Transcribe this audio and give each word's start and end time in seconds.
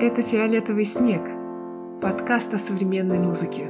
Это 0.00 0.22
«Фиолетовый 0.22 0.84
снег»– 0.84 1.22
подкаст 2.00 2.54
о 2.54 2.58
современной 2.58 3.18
музыке. 3.18 3.64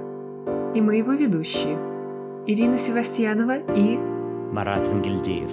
И 0.74 0.81
мы 0.83 0.97
его 0.97 1.15
ведущие– 1.15 1.79
Ирина 2.47 2.77
Севастьянова 2.77 3.56
и 3.74 3.97
Марат 3.97 4.87
Ангельдеев. 4.87 5.51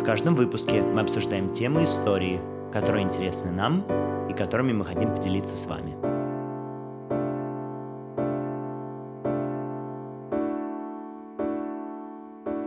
В 0.00 0.04
каждом 0.04 0.36
выпуске 0.36 0.80
мы 0.80 1.00
обсуждаем 1.00 1.52
темы 1.52 1.82
истории, 1.82 2.40
которые 2.72 3.02
интересны 3.02 3.50
нам 3.50 3.84
и 4.30 4.32
которыми 4.32 4.72
мы 4.72 4.84
хотим 4.84 5.12
поделиться 5.12 5.56
с 5.56 5.66
вами. 5.66 5.96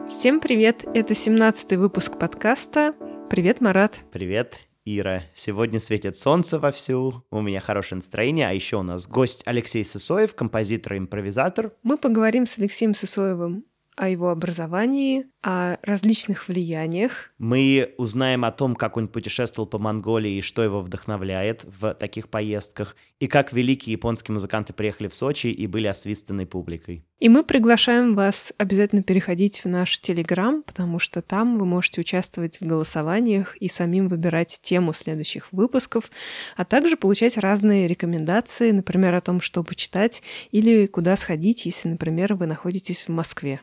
Всем 0.10 0.42
привет! 0.42 0.84
Это 0.94 1.14
17-й 1.14 1.78
выпуск 1.78 2.20
подкаста. 2.20 2.96
Привет, 3.30 3.62
Марат. 3.62 4.02
Привет, 4.12 4.68
Ира. 4.98 5.24
Сегодня 5.36 5.80
светит 5.80 6.18
солнце 6.18 6.58
вовсю, 6.58 7.24
у 7.30 7.42
меня 7.42 7.62
хорошее 7.62 7.98
настроение, 7.98 8.48
а 8.48 8.54
еще 8.54 8.78
у 8.78 8.84
нас 8.84 9.08
гость 9.08 9.44
Алексей 9.46 9.86
Сысоев, 9.86 10.34
композитор 10.34 10.96
и 10.96 10.98
импровизатор. 10.98 11.74
Мы 11.84 11.98
поговорим 11.98 12.48
с 12.48 12.58
Алексеем 12.58 12.96
Сысоевым 12.96 13.66
о 13.96 14.10
его 14.10 14.30
образовании, 14.30 15.28
о 15.44 15.78
различных 15.84 16.48
влияниях. 16.48 17.29
Мы 17.40 17.94
узнаем 17.98 18.44
о 18.44 18.52
том, 18.52 18.76
как 18.76 18.98
он 18.98 19.08
путешествовал 19.08 19.66
по 19.66 19.80
Монголии 19.80 20.34
и 20.34 20.42
что 20.42 20.62
его 20.62 20.82
вдохновляет 20.82 21.66
в 21.80 21.94
таких 21.94 22.28
поездках, 22.28 22.98
и 23.22 23.28
как 23.28 23.54
великие 23.54 23.94
японские 23.94 24.34
музыканты 24.34 24.74
приехали 24.74 25.08
в 25.08 25.16
Сочи 25.16 25.48
и 25.48 25.66
были 25.66 25.88
освистаны 25.88 26.46
публикой. 26.46 27.06
И 27.20 27.30
мы 27.30 27.46
приглашаем 27.46 28.14
вас 28.14 28.54
обязательно 28.58 29.04
переходить 29.04 29.64
в 29.64 29.70
наш 29.70 30.02
Телеграм, 30.02 30.64
потому 30.64 31.00
что 31.00 31.22
там 31.22 31.58
вы 31.58 31.66
можете 31.66 32.02
участвовать 32.02 32.60
в 32.60 32.66
голосованиях 32.66 33.56
и 33.58 33.70
самим 33.70 34.10
выбирать 34.10 34.60
тему 34.62 34.92
следующих 34.92 35.48
выпусков, 35.54 36.12
а 36.58 36.66
также 36.66 36.98
получать 36.98 37.38
разные 37.38 37.88
рекомендации, 37.88 38.72
например, 38.72 39.14
о 39.16 39.22
том, 39.22 39.40
что 39.40 39.64
почитать 39.64 40.24
или 40.52 40.88
куда 40.88 41.16
сходить, 41.16 41.66
если, 41.66 41.88
например, 41.88 42.34
вы 42.34 42.48
находитесь 42.48 43.08
в 43.08 43.10
Москве. 43.10 43.62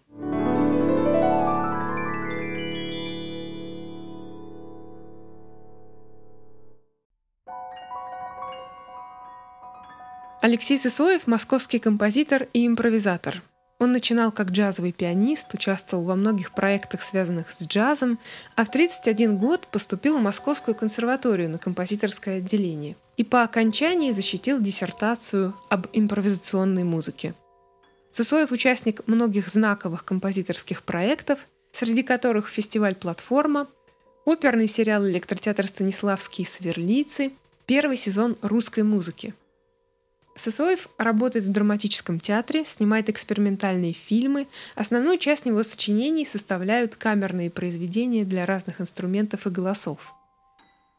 Алексей 10.43 10.77
Сысоев– 10.77 11.27
московский 11.27 11.79
композитор 11.79 12.49
и 12.53 12.67
импровизатор. 12.67 13.43
Он 13.79 13.93
начинал 13.93 14.31
как 14.31 14.51
джазовый 14.51 14.93
пианист, 14.93 15.53
участвовал 15.55 16.05
во 16.05 16.15
многих 16.15 16.53
проектах, 16.53 17.03
связанных 17.03 17.51
с 17.51 17.67
джазом, 17.67 18.19
а 18.55 18.65
в 18.65 18.71
31 18.71 19.39
год 19.39 19.67
поступил 19.67 20.19
в 20.19 20.23
Московскую 20.23 20.75
консерваторию 20.75 21.49
на 21.49 21.59
композиторское 21.59 22.39
отделение 22.39 22.97
и 23.17 23.25
по 23.25 23.43
окончании 23.43 24.13
защитил 24.13 24.61
диссертацию 24.61 25.55
об 25.71 25.87
импровизационной 25.95 26.85
музыке. 26.85 27.35
Сысоев– 28.11 28.51
участник 28.53 29.07
многих 29.07 29.49
знаковых 29.49 30.05
композиторских 30.05 30.83
проектов, 30.83 31.47
среди 31.73 32.03
которых 32.03 32.49
фестиваль 32.49 32.95
«Платформа», 32.95 33.69
оперный 34.27 34.69
сериал 34.69 35.07
«Электротеатр 35.07 35.67
Станиславский. 35.67 36.45
Сверлицы», 36.45 37.33
первый 37.65 37.97
сезон 37.97 38.37
русской 38.43 38.83
музыки– 38.83 39.33
Сысоев 40.37 40.89
работает 40.99 41.47
в 41.47 41.53
драматическом 41.53 42.21
театре, 42.21 42.65
снимает 42.65 43.09
экспериментальные 43.09 43.95
фильмы. 43.95 44.47
Основную 44.75 45.17
часть 45.19 45.47
его 45.47 45.63
сочинений 45.63 46.27
составляют 46.27 46.95
камерные 46.95 47.51
произведения 47.51 48.25
для 48.25 48.45
разных 48.45 48.81
инструментов 48.81 49.47
и 49.47 49.51
голосов. 49.51 50.13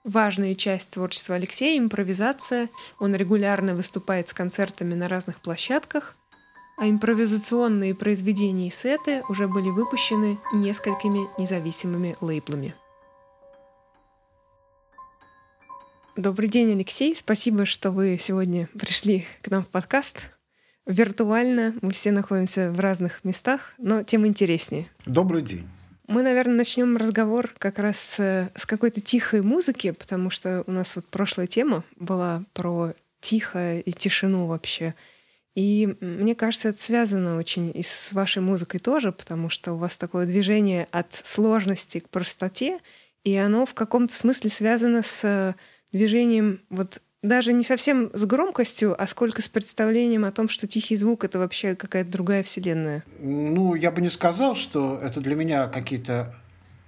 Важная 0.03 0.55
часть 0.55 0.91
творчества 0.91 1.35
Алексея– 1.35 1.77
импровизация. 1.79 2.69
Он 2.99 3.15
регулярно 3.15 3.75
выступает 3.75 4.27
с 4.29 4.33
концертами 4.33 4.95
на 4.95 5.07
разных 5.07 5.39
площадках, 5.39 6.15
а 6.77 6.89
импровизационные 6.89 7.93
произведения 7.93 8.69
и 8.69 8.71
сеты 8.71 9.21
уже 9.29 9.47
были 9.47 9.69
выпущены 9.69 10.39
несколькими 10.53 11.27
независимыми 11.37 12.15
лейблами. 12.21 12.73
Добрый 16.17 16.49
день, 16.49 16.71
Алексей. 16.71 17.13
Спасибо, 17.15 17.67
что 17.67 17.91
вы 17.91 18.17
сегодня 18.19 18.67
пришли 18.73 19.27
к 19.43 19.51
нам 19.51 19.63
в 19.63 19.67
подкаст. 19.67 20.31
Виртуально 20.87 21.75
мы 21.83 21.91
все 21.91 22.09
находимся 22.09 22.71
в 22.71 22.79
разных 22.79 23.23
местах, 23.23 23.75
но 23.77 24.01
тем 24.01 24.25
интереснее. 24.25 24.87
Добрый 25.05 25.43
день. 25.43 25.69
Мы, 26.07 26.23
наверное, 26.23 26.55
начнем 26.55 26.97
разговор 26.97 27.53
как 27.59 27.77
раз 27.77 27.99
с, 27.99 28.51
с 28.55 28.65
какой-то 28.65 28.99
тихой 28.99 29.43
музыки, 29.43 29.91
потому 29.91 30.31
что 30.31 30.63
у 30.65 30.71
нас 30.71 30.95
вот 30.95 31.05
прошлая 31.05 31.45
тема 31.45 31.83
была 31.97 32.43
про 32.53 32.95
тихо 33.19 33.77
и 33.77 33.91
тишину 33.91 34.47
вообще. 34.47 34.95
И 35.53 35.97
мне 36.01 36.33
кажется, 36.33 36.69
это 36.69 36.81
связано 36.81 37.37
очень 37.37 37.71
и 37.75 37.83
с 37.83 38.11
вашей 38.11 38.41
музыкой 38.41 38.79
тоже, 38.79 39.11
потому 39.11 39.49
что 39.49 39.73
у 39.73 39.77
вас 39.77 39.99
такое 39.99 40.25
движение 40.25 40.87
от 40.89 41.13
сложности 41.13 41.99
к 41.99 42.09
простоте, 42.09 42.79
и 43.23 43.35
оно 43.35 43.67
в 43.67 43.75
каком-то 43.75 44.15
смысле 44.15 44.49
связано 44.49 45.03
с 45.03 45.55
движением 45.91 46.61
вот 46.69 47.01
даже 47.23 47.53
не 47.53 47.63
совсем 47.63 48.11
с 48.13 48.25
громкостью, 48.25 48.99
а 49.01 49.07
сколько 49.07 49.41
с 49.41 49.49
представлением 49.49 50.25
о 50.25 50.31
том, 50.31 50.49
что 50.49 50.67
тихий 50.67 50.95
звук 50.95 51.23
это 51.23 51.39
вообще 51.39 51.75
какая-то 51.75 52.11
другая 52.11 52.43
вселенная. 52.43 53.03
Ну, 53.19 53.75
я 53.75 53.91
бы 53.91 54.01
не 54.01 54.09
сказал, 54.09 54.55
что 54.55 54.99
это 55.01 55.19
для 55.19 55.35
меня 55.35 55.67
какие-то 55.67 56.35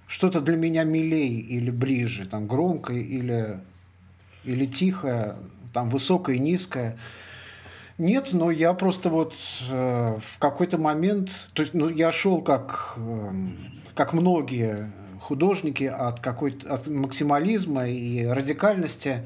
что-то 0.07 0.41
для 0.41 0.55
меня 0.57 0.83
милей 0.83 1.39
или 1.39 1.69
ближе, 1.69 2.25
там 2.25 2.47
громкое 2.47 3.01
или 3.01 3.59
или 4.43 4.65
тихое, 4.65 5.35
там 5.73 5.89
высокое 5.89 6.37
и 6.37 6.39
низкое. 6.39 6.97
Нет, 7.97 8.29
но 8.31 8.49
я 8.49 8.73
просто 8.73 9.09
вот 9.09 9.35
э, 9.69 10.19
в 10.21 10.39
какой-то 10.39 10.77
момент, 10.77 11.49
то 11.53 11.61
есть, 11.61 11.73
ну, 11.73 11.89
я 11.89 12.13
шел 12.13 12.41
как 12.41 12.93
э, 12.95 13.31
как 13.93 14.13
многие 14.13 14.91
художники 15.21 15.83
от 15.83 16.19
какой-то 16.19 16.73
от 16.73 16.87
максимализма 16.87 17.87
и 17.87 18.25
радикальности 18.25 19.23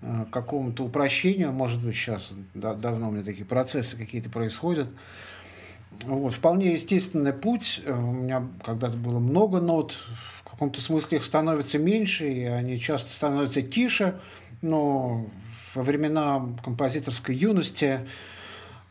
э, 0.00 0.24
какому-то 0.30 0.84
упрощению, 0.84 1.52
может 1.52 1.82
быть, 1.82 1.94
сейчас 1.94 2.30
да, 2.54 2.74
давно 2.74 3.08
у 3.08 3.12
меня 3.12 3.24
такие 3.24 3.44
процессы 3.44 3.96
какие-то 3.96 4.30
происходят. 4.30 4.88
Вот, 6.04 6.34
вполне 6.34 6.72
естественный 6.72 7.32
путь. 7.32 7.82
Э, 7.84 7.92
у 7.92 8.12
меня 8.12 8.46
когда-то 8.64 8.96
было 8.96 9.18
много 9.18 9.60
нот, 9.60 9.94
в 10.40 10.50
каком-то 10.50 10.80
смысле 10.80 11.18
их 11.18 11.24
становится 11.24 11.78
меньше, 11.78 12.30
и 12.30 12.44
они 12.44 12.78
часто 12.78 13.10
становятся 13.12 13.62
тише, 13.62 14.20
но 14.60 15.26
во 15.74 15.82
времена 15.82 16.46
композиторской 16.62 17.34
юности 17.34 18.06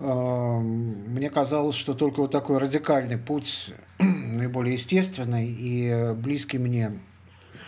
мне 0.01 1.29
казалось, 1.29 1.75
что 1.75 1.94
только 1.94 2.22
вот 2.22 2.31
такой 2.31 2.57
радикальный 2.57 3.17
путь, 3.17 3.73
наиболее 4.00 4.73
естественный 4.73 5.47
и 5.47 6.13
близкий 6.13 6.57
мне. 6.57 7.00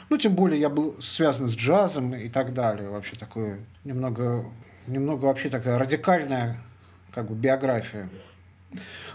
Ну, 0.09 0.17
тем 0.17 0.33
более 0.33 0.59
я 0.59 0.69
был 0.69 0.95
связан 0.99 1.47
с 1.47 1.55
джазом 1.55 2.15
и 2.15 2.29
так 2.29 2.53
далее. 2.53 2.89
Вообще 2.89 3.15
такое 3.15 3.59
немного, 3.83 4.45
немного 4.87 5.25
вообще 5.25 5.49
такая 5.49 5.77
радикальная 5.77 6.57
как 7.11 7.29
бы 7.29 7.35
биография. 7.35 8.09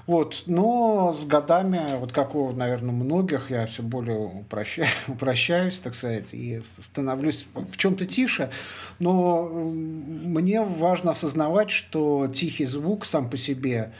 Вот, 0.06 0.44
но 0.46 1.12
с 1.12 1.26
годами, 1.26 1.98
вот 1.98 2.12
как 2.12 2.34
у, 2.34 2.50
наверное, 2.52 2.92
многих, 2.92 3.50
я 3.50 3.66
все 3.66 3.82
более 3.82 4.18
упрощаю, 4.18 4.88
упрощаюсь, 5.08 5.78
так 5.80 5.94
сказать, 5.94 6.28
и 6.32 6.62
становлюсь 6.80 7.46
в 7.54 7.76
чем-то 7.76 8.06
тише. 8.06 8.50
Но 8.98 9.46
мне 9.46 10.62
важно 10.62 11.10
осознавать, 11.10 11.70
что 11.70 12.26
тихий 12.28 12.64
звук 12.64 13.04
сам 13.04 13.28
по 13.28 13.36
себе 13.36 13.92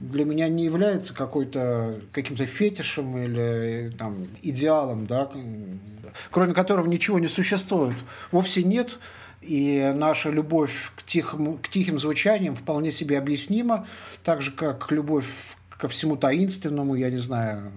для 0.00 0.24
меня 0.24 0.48
не 0.48 0.64
является 0.64 1.14
какой-то 1.14 2.00
каким-то 2.12 2.46
фетишем 2.46 3.16
или 3.16 3.92
там, 3.96 4.26
идеалом, 4.42 5.06
да, 5.06 5.30
кроме 6.30 6.54
которого 6.54 6.86
ничего 6.86 7.18
не 7.18 7.28
существует. 7.28 7.96
Вовсе 8.30 8.62
нет. 8.64 8.98
И 9.42 9.92
наша 9.94 10.30
любовь 10.30 10.92
к 10.96 11.02
тихим, 11.02 11.58
к 11.58 11.68
тихим 11.68 11.98
звучаниям 11.98 12.54
вполне 12.54 12.92
себе 12.92 13.18
объяснима, 13.18 13.86
так 14.22 14.40
же, 14.40 14.52
как 14.52 14.90
любовь 14.92 15.28
ко 15.70 15.88
всему 15.88 16.16
таинственному, 16.16 16.94
я 16.94 17.10
не 17.10 17.18
знаю, 17.18 17.72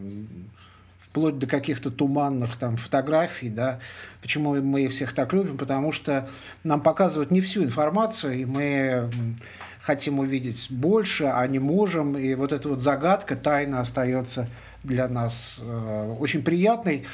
вплоть 0.99 1.39
до 1.39 1.47
каких-то 1.47 1.89
туманных 1.89 2.57
там 2.57 2.77
фотографий, 2.77 3.49
да. 3.49 3.79
Почему 4.21 4.61
мы 4.61 4.83
их 4.83 4.91
всех 4.91 5.13
так 5.13 5.33
любим? 5.33 5.57
Потому 5.57 5.91
что 5.91 6.29
нам 6.63 6.81
показывают 6.81 7.31
не 7.31 7.41
всю 7.41 7.63
информацию, 7.63 8.41
и 8.41 8.45
мы 8.45 9.09
хотим 9.81 10.19
увидеть 10.19 10.67
больше, 10.69 11.25
а 11.25 11.47
не 11.47 11.59
можем. 11.59 12.17
И 12.17 12.35
вот 12.35 12.51
эта 12.51 12.69
вот 12.69 12.81
загадка, 12.81 13.35
тайна 13.35 13.79
остается 13.81 14.49
для 14.83 15.07
нас 15.07 15.59
э, 15.61 16.15
очень 16.19 16.43
приятной. 16.43 17.05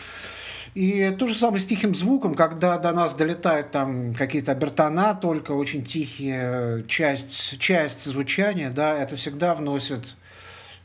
И 0.73 1.13
то 1.19 1.27
же 1.27 1.33
самое 1.33 1.59
с 1.59 1.65
тихим 1.65 1.93
звуком, 1.93 2.33
когда 2.33 2.77
до 2.77 2.93
нас 2.93 3.13
долетают 3.13 3.71
там 3.71 4.13
какие-то 4.13 4.53
обертона, 4.53 5.13
только 5.13 5.51
очень 5.51 5.83
тихие, 5.83 6.85
часть, 6.87 7.59
часть 7.59 8.05
звучания, 8.05 8.69
да, 8.69 8.97
это 8.97 9.17
всегда 9.17 9.53
вносит 9.53 10.15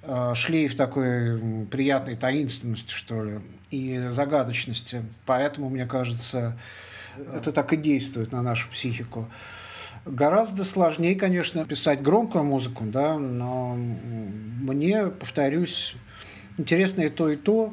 э, 0.03 0.33
шлейф 0.35 0.77
такой 0.77 1.67
приятной 1.71 2.17
таинственности, 2.17 2.93
что 2.93 3.23
ли, 3.23 3.41
и 3.71 4.09
загадочности. 4.11 5.05
Поэтому, 5.25 5.69
мне 5.69 5.87
кажется, 5.87 6.59
это 7.33 7.53
так 7.53 7.73
и 7.73 7.77
действует 7.77 8.33
на 8.33 8.43
нашу 8.43 8.69
психику. 8.71 9.29
Гораздо 10.05 10.65
сложнее, 10.65 11.15
конечно, 11.15 11.65
писать 11.65 12.03
громкую 12.03 12.43
музыку, 12.43 12.85
да, 12.85 13.19
но 13.19 13.75
мне, 13.77 15.07
повторюсь, 15.07 15.97
интересно 16.59 17.03
и 17.03 17.09
то, 17.09 17.29
и 17.29 17.37
то, 17.37 17.73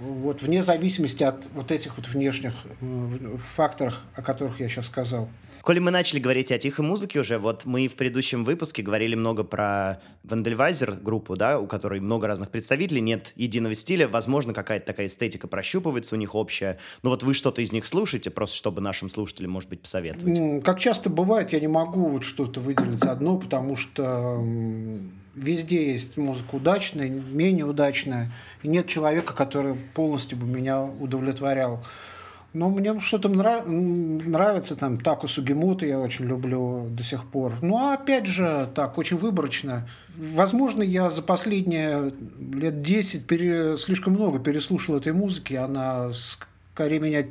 вот 0.00 0.42
вне 0.42 0.62
зависимости 0.62 1.22
от 1.22 1.46
вот 1.54 1.70
этих 1.70 1.96
вот 1.96 2.08
внешних 2.08 2.54
э, 2.80 3.36
факторов, 3.54 3.94
о 4.14 4.22
которых 4.22 4.60
я 4.60 4.68
сейчас 4.68 4.86
сказал. 4.86 5.28
Коли 5.62 5.78
мы 5.78 5.92
начали 5.92 6.18
говорить 6.18 6.50
о 6.50 6.58
тихой 6.58 6.84
музыке 6.84 7.20
уже, 7.20 7.38
вот 7.38 7.64
мы 7.64 7.86
в 7.86 7.94
предыдущем 7.94 8.42
выпуске 8.42 8.82
говорили 8.82 9.14
много 9.14 9.44
про 9.44 10.00
Вандельвайзер 10.24 10.94
группу, 11.00 11.36
да, 11.36 11.60
у 11.60 11.68
которой 11.68 12.00
много 12.00 12.26
разных 12.26 12.50
представителей, 12.50 13.00
нет 13.00 13.32
единого 13.36 13.74
стиля, 13.74 14.08
возможно, 14.08 14.54
какая-то 14.54 14.86
такая 14.86 15.06
эстетика 15.06 15.46
прощупывается 15.46 16.16
у 16.16 16.18
них 16.18 16.34
общая, 16.34 16.78
но 17.04 17.10
вот 17.10 17.22
вы 17.22 17.34
что-то 17.34 17.62
из 17.62 17.72
них 17.72 17.86
слушаете, 17.86 18.30
просто 18.30 18.56
чтобы 18.56 18.80
нашим 18.80 19.08
слушателям, 19.08 19.52
может 19.52 19.68
быть, 19.68 19.80
посоветовать? 19.80 20.64
Как 20.64 20.80
часто 20.80 21.10
бывает, 21.10 21.52
я 21.52 21.60
не 21.60 21.68
могу 21.68 22.08
вот 22.08 22.24
что-то 22.24 22.60
выделить 22.60 23.02
одно, 23.02 23.38
потому 23.38 23.76
что 23.76 24.44
везде 25.36 25.92
есть 25.92 26.16
музыка 26.16 26.56
удачная, 26.56 27.08
менее 27.08 27.66
удачная, 27.66 28.32
и 28.64 28.68
нет 28.68 28.88
человека, 28.88 29.32
который 29.32 29.74
полностью 29.94 30.38
бы 30.38 30.46
меня 30.46 30.82
удовлетворял. 30.82 31.84
Но 32.52 32.68
мне 32.68 33.00
что-то 33.00 33.28
нрав... 33.28 33.66
нравится, 33.66 34.76
там, 34.76 35.00
Таку 35.00 35.26
Сугимото 35.26 35.86
я 35.86 35.98
очень 35.98 36.26
люблю 36.26 36.86
до 36.90 37.02
сих 37.02 37.24
пор. 37.24 37.54
Ну, 37.62 37.78
а 37.78 37.94
опять 37.94 38.26
же, 38.26 38.70
так, 38.74 38.98
очень 38.98 39.16
выборочно. 39.16 39.88
Возможно, 40.16 40.82
я 40.82 41.08
за 41.08 41.22
последние 41.22 42.12
лет 42.52 42.82
10 42.82 43.26
пере... 43.26 43.76
слишком 43.78 44.12
много 44.14 44.38
переслушал 44.38 44.96
этой 44.96 45.14
музыки, 45.14 45.54
она 45.54 46.10
скорее 46.72 47.00
меня 47.00 47.24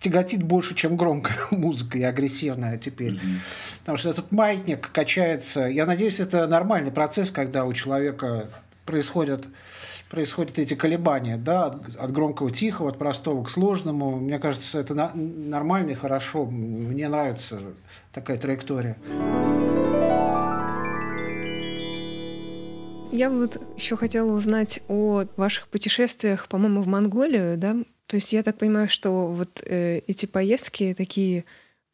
тяготит 0.00 0.44
больше, 0.44 0.76
чем 0.76 0.96
громкая 0.96 1.38
музыка 1.50 1.98
и 1.98 2.02
агрессивная 2.02 2.78
теперь. 2.78 3.14
Mm-hmm. 3.14 3.38
Потому 3.80 3.98
что 3.98 4.10
этот 4.10 4.30
маятник 4.30 4.92
качается. 4.92 5.62
Я 5.62 5.86
надеюсь, 5.86 6.20
это 6.20 6.46
нормальный 6.46 6.92
процесс, 6.92 7.32
когда 7.32 7.64
у 7.64 7.72
человека 7.72 8.48
происходят 8.84 9.44
происходят 10.10 10.58
эти 10.58 10.74
колебания, 10.74 11.36
да, 11.36 11.66
от, 11.66 11.96
от 11.96 12.12
громкого 12.12 12.50
тихого, 12.50 12.90
от 12.90 12.98
простого 12.98 13.42
к 13.44 13.50
сложному. 13.50 14.16
Мне 14.16 14.38
кажется, 14.38 14.78
это 14.78 14.94
на, 14.94 15.12
нормально 15.14 15.90
и 15.90 15.94
хорошо. 15.94 16.46
Мне 16.46 17.08
нравится 17.08 17.60
такая 18.12 18.38
траектория. 18.38 18.96
Я 23.12 23.30
вот 23.30 23.56
еще 23.76 23.96
хотела 23.96 24.30
узнать 24.30 24.80
о 24.88 25.24
ваших 25.36 25.68
путешествиях, 25.68 26.48
по-моему, 26.48 26.82
в 26.82 26.86
Монголию, 26.86 27.56
да? 27.56 27.76
То 28.06 28.16
есть 28.16 28.32
я 28.32 28.42
так 28.42 28.58
понимаю, 28.58 28.88
что 28.88 29.26
вот 29.28 29.62
э, 29.64 30.00
эти 30.06 30.26
поездки 30.26 30.94
такие 30.96 31.44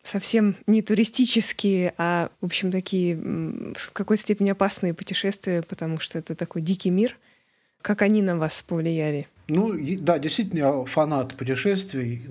совсем 0.03 0.57
не 0.67 0.83
туристические, 0.83 1.95
а, 1.97 2.31
в 2.41 2.47
общем, 2.47 2.73
такие 2.73 3.17
в 3.17 3.93
какой-то 3.93 4.21
степени 4.21 4.51
опасные 4.51 4.95
путешествия, 4.95 5.63
потому 5.63 6.01
что 6.01 6.19
это 6.19 6.35
такой 6.35 6.61
дикий 6.61 6.91
мир— 6.91 7.17
как 7.83 8.03
они 8.03 8.23
на 8.23 8.37
вас 8.37 8.63
повлияли? 8.63 9.29
Ну, 9.49 9.75
да, 9.99 10.19
действительно, 10.19 10.59
я 10.59 10.85
фанат 10.85 11.35
путешествий 11.35 12.23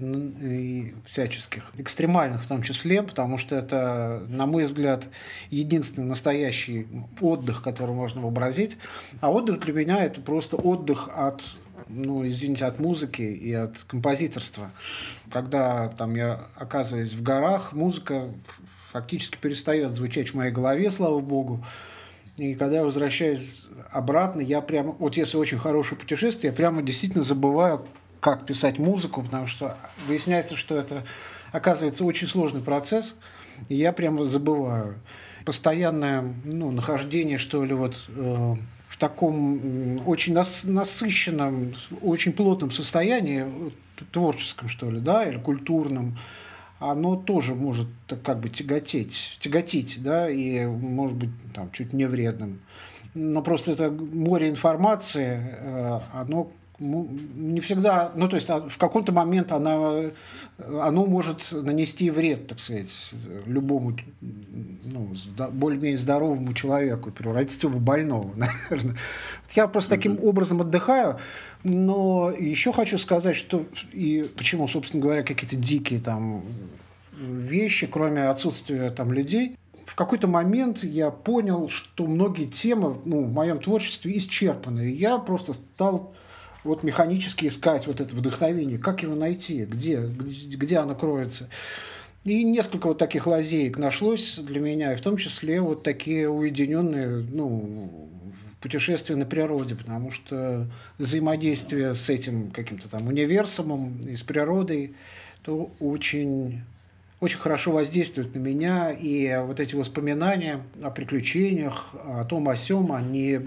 и 0.42 0.94
всяческих, 1.06 1.64
экстремальных 1.78 2.44
в 2.44 2.48
том 2.48 2.64
числе, 2.64 3.04
потому 3.04 3.38
что 3.38 3.56
это, 3.58 4.24
на 4.30 4.46
мой 4.46 4.64
взгляд, 4.64 5.08
единственный 5.50 6.08
настоящий 6.08 6.88
отдых, 7.20 7.62
который 7.62 7.94
можно 7.94 8.22
вообразить. 8.22 8.78
А 9.20 9.30
отдых 9.32 9.60
для 9.60 9.74
меня– 9.74 10.04
это 10.06 10.22
просто 10.22 10.56
отдых 10.56 11.10
от 11.14 11.44
ну, 11.88 12.26
извините, 12.26 12.66
от 12.66 12.80
музыки 12.80 13.22
и 13.22 13.52
от 13.52 13.78
композиторства. 13.80 14.72
Когда 15.30 15.90
там 15.90 16.16
я 16.16 16.46
оказываюсь 16.56 17.12
в 17.12 17.22
горах, 17.22 17.74
музыка 17.74 18.30
фактически 18.92 19.38
перестает 19.38 19.92
звучать 19.92 20.30
в 20.30 20.36
моей 20.36 20.52
голове, 20.52 20.90
слава 20.92 21.20
богу. 21.20 21.66
И 22.38 22.56
когда 22.56 22.78
я 22.78 22.84
возвращаюсь 22.84 23.64
обратно, 23.92 24.42
я 24.42 24.62
прямо, 24.62 24.92
вот 24.94 25.18
если 25.18 25.38
очень 25.38 25.60
хорошее 25.60 26.00
путешествие, 26.00 26.52
я 26.52 26.58
прямо 26.58 26.82
действительно 26.82 27.24
забываю, 27.24 27.86
как 28.20 28.46
писать 28.46 28.80
музыку, 28.80 29.24
потому 29.24 29.48
что 29.48 29.78
выясняется, 30.08 30.56
что 30.56 30.78
это, 30.78 31.04
оказывается, 31.52 32.06
очень 32.06 32.28
сложный 32.28 32.62
процесс, 32.62 33.18
и 33.68 33.76
я 33.76 33.92
прямо 33.92 34.24
забываю. 34.26 34.96
Постоянное 35.46 36.34
ну, 36.46 36.72
нахождение, 36.72 37.40
что 37.40 37.66
ли, 37.66 37.74
вот 37.74 37.98
э, 38.10 38.56
в 38.88 38.98
таком 38.98 40.08
очень 40.08 40.34
нас, 40.34 40.64
насыщенном, 40.64 41.74
очень 42.02 42.32
плотном 42.32 42.72
состоянии, 42.72 43.46
творческом, 44.12 44.70
что 44.70 44.90
ли, 44.90 45.00
да, 45.00 45.26
или 45.26 45.38
культурном, 45.38 46.18
оно 46.82 47.16
тоже 47.16 47.54
может 47.54 47.88
как 48.24 48.40
бы 48.40 48.50
тяготеть, 48.50 49.38
тяготить, 49.40 50.02
да, 50.02 50.30
и 50.30 50.66
может 50.66 51.16
быть 51.16 51.30
там 51.54 51.72
чуть 51.72 51.94
не 51.94 52.06
вредным. 52.06 52.60
Но 53.14 53.42
просто 53.42 53.74
это 53.74 53.92
море 53.92 54.50
информации, 54.50 55.40
э, 55.42 56.00
оно 56.14 56.50
не 56.82 57.60
всегда, 57.60 58.12
ну 58.16 58.28
то 58.28 58.36
есть 58.36 58.50
а 58.50 58.62
в 58.62 58.78
какой-то 58.78 59.12
момент 59.12 59.52
она, 59.52 60.12
оно 60.58 61.06
может 61.06 61.52
нанести 61.52 62.10
вред, 62.10 62.48
так 62.48 62.60
сказать, 62.60 62.92
любому 63.46 63.96
ну, 64.20 65.14
более-менее 65.52 65.98
здоровому 65.98 66.54
человеку, 66.54 67.12
превратить 67.12 67.62
его 67.62 67.78
в 67.78 67.82
больного, 67.82 68.32
наверное. 68.36 68.98
Я 69.56 69.68
просто 69.68 69.92
таким 69.92 70.20
образом 70.24 70.62
отдыхаю, 70.62 71.20
но 71.64 72.32
еще 72.32 72.74
хочу 72.74 72.98
сказать, 72.98 73.36
что 73.36 73.66
и 73.94 74.30
почему, 74.36 74.68
собственно 74.68 75.04
говоря, 75.04 75.24
какие-то 75.24 75.56
дикие 75.56 76.00
там 76.00 76.44
вещи, 77.14 77.86
кроме 77.86 78.28
отсутствия 78.28 78.90
там 78.90 79.14
людей, 79.14 79.56
в 79.86 79.96
какой-то 79.96 80.28
момент 80.28 80.84
я 80.84 81.12
понял, 81.12 81.68
что 81.68 82.08
многие 82.08 82.46
темы 82.46 82.98
ну, 83.06 83.24
в 83.24 83.34
моем 83.34 83.60
творчестве 83.60 84.18
исчерпаны. 84.18 84.90
Я 84.90 85.18
просто 85.18 85.54
стал 85.54 86.14
вот 86.64 86.84
механически 86.84 87.48
искать 87.48 87.88
вот 87.88 88.02
это 88.02 88.16
вдохновение. 88.16 88.78
Как 88.78 89.04
его 89.04 89.16
найти? 89.16 89.66
Где? 89.66 90.02
Где, 90.02 90.78
оно 90.78 90.96
кроется? 90.96 91.50
И 92.24 92.44
несколько 92.44 92.88
вот 92.88 93.00
таких 93.00 93.26
лазеек 93.26 93.78
нашлось 93.78 94.38
для 94.38 94.60
меня, 94.60 94.94
и 94.94 94.96
в 94.96 95.02
том 95.02 95.18
числе 95.18 95.60
вот 95.60 95.82
такие 95.82 96.30
уединенные, 96.30 97.26
ну, 97.32 98.10
путешествия 98.62 99.16
на 99.16 99.26
природе, 99.26 99.76
потому 99.76 100.12
что 100.12 100.68
взаимодействие 101.00 101.96
с 101.96 102.10
этим 102.10 102.52
каким-то 102.52 102.88
там 102.90 103.08
универсумом 103.08 103.98
и 104.08 104.16
с 104.16 104.22
природой, 104.22 104.94
это 105.42 105.54
очень 105.80 106.62
очень 107.20 107.38
хорошо 107.38 107.72
воздействует 107.72 108.34
на 108.34 108.40
меня, 108.40 108.92
и 108.92 109.38
вот 109.46 109.60
эти 109.60 109.76
воспоминания 109.76 110.64
о 110.82 110.90
приключениях, 110.90 111.90
о 111.94 112.26
том, 112.26 112.50
о 112.50 112.56
сём, 112.56 112.92
они 112.92 113.40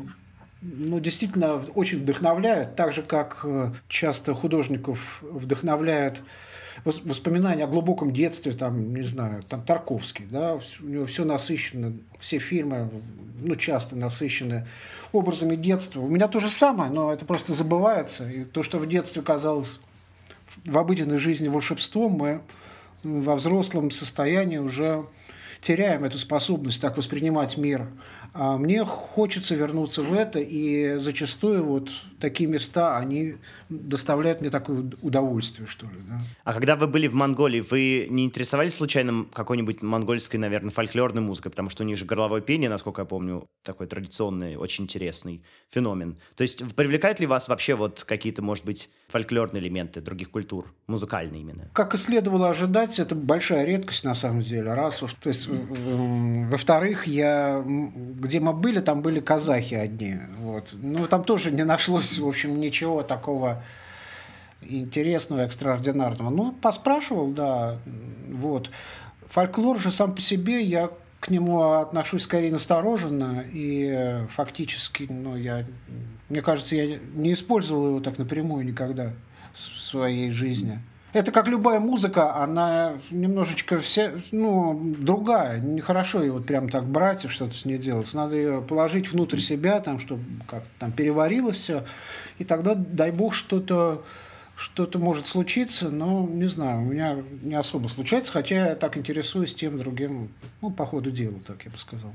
ну, 0.64 0.98
действительно 0.98 1.62
очень 1.74 1.98
вдохновляют, 1.98 2.74
так 2.74 2.92
же, 2.92 3.02
как 3.02 3.40
э, 3.44 3.72
часто 3.88 4.34
художников 4.34 5.22
вдохновляют 5.22 6.22
воспоминания 6.84 7.64
о 7.64 7.68
глубоком 7.68 8.12
детстве, 8.12 8.52
там, 8.52 8.94
не 8.94 9.02
знаю, 9.02 9.42
там 9.42 9.62
Тарковский, 9.62 10.26
да, 10.28 10.58
у 10.80 10.84
него 10.86 11.04
все 11.04 11.24
насыщено, 11.24 11.92
все 12.18 12.38
фильмы, 12.38 12.90
ну, 13.40 13.54
часто 13.54 13.94
насыщены 13.94 14.66
образами 15.12 15.54
детства. 15.54 16.00
У 16.00 16.08
меня 16.08 16.28
то 16.28 16.40
же 16.40 16.50
самое, 16.50 16.90
но 16.90 17.12
это 17.12 17.24
просто 17.24 17.52
забывается. 17.52 18.28
И 18.28 18.44
то, 18.44 18.62
что 18.62 18.78
в 18.78 18.88
детстве 18.88 19.22
казалось 19.22 19.80
в 20.64 20.76
обыденной 20.76 21.18
жизни 21.18 21.48
волшебством, 21.48 22.12
мы 22.12 22.40
во 23.02 23.36
взрослом 23.36 23.90
состоянии 23.90 24.58
уже 24.58 25.06
теряем 25.60 26.04
эту 26.04 26.18
способность 26.18 26.80
так 26.80 26.96
воспринимать 26.96 27.56
мир. 27.56 27.86
А 28.36 28.58
мне 28.58 28.84
хочется 28.84 29.54
вернуться 29.54 30.02
в 30.02 30.12
это, 30.12 30.40
и 30.40 30.96
зачастую 30.96 31.64
вот 31.64 31.90
такие 32.24 32.48
места, 32.48 32.96
они 32.96 33.34
доставляют 33.68 34.40
мне 34.40 34.48
такое 34.48 34.90
удовольствие, 35.02 35.66
что 35.66 35.86
ли. 35.86 35.96
Да. 36.08 36.18
А 36.44 36.54
когда 36.54 36.74
вы 36.76 36.86
были 36.86 37.06
в 37.06 37.14
Монголии, 37.14 37.60
вы 37.60 38.06
не 38.08 38.24
интересовались 38.24 38.74
случайно 38.74 39.26
какой-нибудь 39.32 39.82
монгольской, 39.82 40.38
наверное, 40.38 40.70
фольклорной 40.70 41.20
музыкой? 41.20 41.50
Потому 41.50 41.68
что 41.68 41.82
у 41.82 41.86
них 41.86 41.98
же 41.98 42.06
горловое 42.06 42.40
пение, 42.40 42.70
насколько 42.70 43.02
я 43.02 43.04
помню, 43.04 43.46
такой 43.62 43.86
традиционный, 43.86 44.56
очень 44.56 44.84
интересный 44.84 45.42
феномен. 45.70 46.16
То 46.34 46.42
есть 46.42 46.64
привлекают 46.74 47.20
ли 47.20 47.26
вас 47.26 47.48
вообще 47.48 47.74
вот 47.74 48.04
какие-то, 48.04 48.40
может 48.40 48.64
быть, 48.64 48.88
фольклорные 49.08 49.62
элементы 49.62 50.00
других 50.00 50.30
культур, 50.30 50.72
музыкальные 50.86 51.42
именно? 51.42 51.68
Как 51.74 51.94
и 51.94 51.98
следовало 51.98 52.48
ожидать, 52.48 52.98
это 52.98 53.14
большая 53.14 53.66
редкость 53.66 54.04
на 54.04 54.14
самом 54.14 54.40
деле. 54.40 54.72
Раз, 54.72 55.02
то 55.20 55.28
есть, 55.28 55.46
во-вторых, 55.46 57.06
я 57.06 57.62
где 57.64 58.40
мы 58.40 58.52
были, 58.52 58.80
там 58.80 59.02
были 59.02 59.20
казахи 59.20 59.74
одни. 59.74 60.16
Вот. 60.38 60.70
Ну, 60.72 61.06
там 61.06 61.24
тоже 61.24 61.50
не 61.50 61.64
нашлось, 61.64 62.13
в 62.18 62.28
общем, 62.28 62.60
ничего 62.60 63.02
такого 63.02 63.62
интересного, 64.60 65.40
экстраординарного. 65.40 66.30
Ну, 66.30 66.52
поспрашивал, 66.52 67.28
да. 67.28 67.78
Вот. 68.30 68.70
Фольклор 69.28 69.78
же 69.78 69.90
сам 69.90 70.14
по 70.14 70.20
себе, 70.20 70.62
я 70.62 70.90
к 71.20 71.30
нему 71.30 71.72
отношусь 71.72 72.24
скорее 72.24 72.52
настороженно, 72.52 73.44
и 73.50 74.26
фактически, 74.34 75.06
ну, 75.08 75.36
я, 75.36 75.64
мне 76.28 76.42
кажется, 76.42 76.76
я 76.76 76.98
не 77.14 77.32
использовал 77.32 77.88
его 77.88 78.00
так 78.00 78.18
напрямую 78.18 78.66
никогда 78.66 79.12
в 79.54 79.58
своей 79.58 80.30
жизни. 80.30 80.80
Это 81.14 81.30
как 81.32 81.48
любая 81.48 81.80
музыка, 81.80 82.34
она 82.34 82.98
немножечко 83.10 83.80
вся, 83.80 84.12
ну, 84.32 84.94
другая. 84.98 85.60
Нехорошо 85.60 86.22
ее 86.22 86.32
вот 86.32 86.44
прям 86.44 86.68
так 86.68 86.84
брать 86.84 87.24
и 87.24 87.28
что-то 87.28 87.54
с 87.54 87.64
ней 87.64 87.78
делать. 87.78 88.12
Надо 88.12 88.36
ее 88.36 88.60
положить 88.60 89.12
внутрь 89.12 89.38
себя, 89.38 89.80
там, 89.80 90.00
чтобы 90.00 90.24
как-то 90.48 90.68
там 90.78 90.92
переварилось 90.92 91.56
все. 91.56 91.84
И 92.38 92.44
тогда, 92.44 92.74
дай 92.74 93.12
бог, 93.12 93.34
что-то 93.34 94.02
что-то 94.56 94.98
может 95.00 95.26
случиться, 95.26 95.88
но 95.88 96.28
не 96.28 96.46
знаю, 96.46 96.82
у 96.82 96.84
меня 96.84 97.24
не 97.42 97.56
особо 97.56 97.88
случается, 97.88 98.30
хотя 98.30 98.68
я 98.68 98.74
так 98.76 98.96
интересуюсь 98.96 99.52
тем 99.52 99.78
другим, 99.78 100.28
ну, 100.62 100.70
по 100.70 100.86
ходу 100.86 101.10
дела, 101.10 101.40
так 101.44 101.64
я 101.64 101.72
бы 101.72 101.78
сказал. 101.78 102.12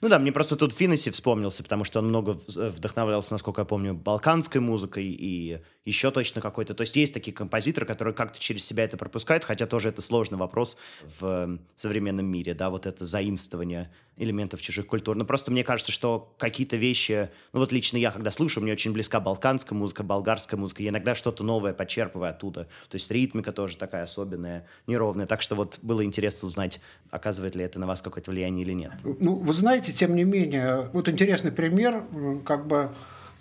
Ну 0.00 0.08
да, 0.08 0.18
мне 0.18 0.32
просто 0.32 0.56
тут 0.56 0.72
Финнесси 0.72 1.10
вспомнился, 1.10 1.62
потому 1.62 1.84
что 1.84 2.00
он 2.00 2.08
много 2.08 2.38
вдохновлялся, 2.46 3.32
насколько 3.32 3.62
я 3.62 3.64
помню, 3.64 3.94
балканской 3.94 4.60
музыкой 4.60 5.04
и 5.06 5.60
еще 5.84 6.10
точно 6.10 6.40
какой-то. 6.40 6.74
То 6.74 6.82
есть 6.82 6.96
есть 6.96 7.12
такие 7.12 7.32
композиторы, 7.32 7.86
которые 7.86 8.14
как-то 8.14 8.38
через 8.38 8.64
себя 8.64 8.84
это 8.84 8.96
пропускают, 8.96 9.44
хотя 9.44 9.66
тоже 9.66 9.90
это 9.90 10.00
сложный 10.02 10.38
вопрос 10.38 10.76
в 11.18 11.58
современном 11.76 12.26
мире, 12.26 12.54
да, 12.54 12.70
вот 12.70 12.86
это 12.86 13.04
заимствование 13.04 13.90
элементов 14.16 14.62
чужих 14.62 14.86
культур. 14.86 15.16
Но 15.16 15.24
просто 15.24 15.50
мне 15.50 15.64
кажется, 15.64 15.92
что 15.92 16.34
какие-то 16.38 16.76
вещи, 16.76 17.30
ну 17.52 17.60
вот 17.60 17.72
лично 17.72 17.96
я, 17.96 18.10
когда 18.12 18.30
слушаю, 18.30 18.62
мне 18.62 18.72
очень 18.72 18.92
близка 18.92 19.20
балканская 19.20 19.76
музыка, 19.76 20.02
болгарская 20.02 20.58
музыка, 20.58 20.82
я 20.82 20.90
иногда 20.90 21.14
что-то 21.14 21.42
новое 21.42 21.74
подчерпываю 21.74 22.30
оттуда. 22.30 22.64
То 22.88 22.94
есть 22.94 23.10
ритмика 23.10 23.52
тоже 23.52 23.76
такая 23.76 24.04
особенная, 24.04 24.66
неровная. 24.86 25.26
Так 25.26 25.42
что 25.42 25.54
вот 25.54 25.78
было 25.82 26.04
интересно 26.04 26.48
узнать, 26.48 26.80
оказывает 27.10 27.56
ли 27.56 27.64
это 27.64 27.78
на 27.78 27.86
вас 27.86 28.02
какое-то 28.02 28.30
влияние 28.30 28.64
или 28.64 28.72
нет. 28.72 28.92
Ну, 29.02 29.34
вы 29.34 29.52
знаете, 29.52 29.92
тем 29.92 30.14
не 30.14 30.24
менее, 30.24 30.88
вот 30.92 31.08
интересный 31.08 31.52
пример, 31.52 32.04
как 32.44 32.66
бы 32.66 32.94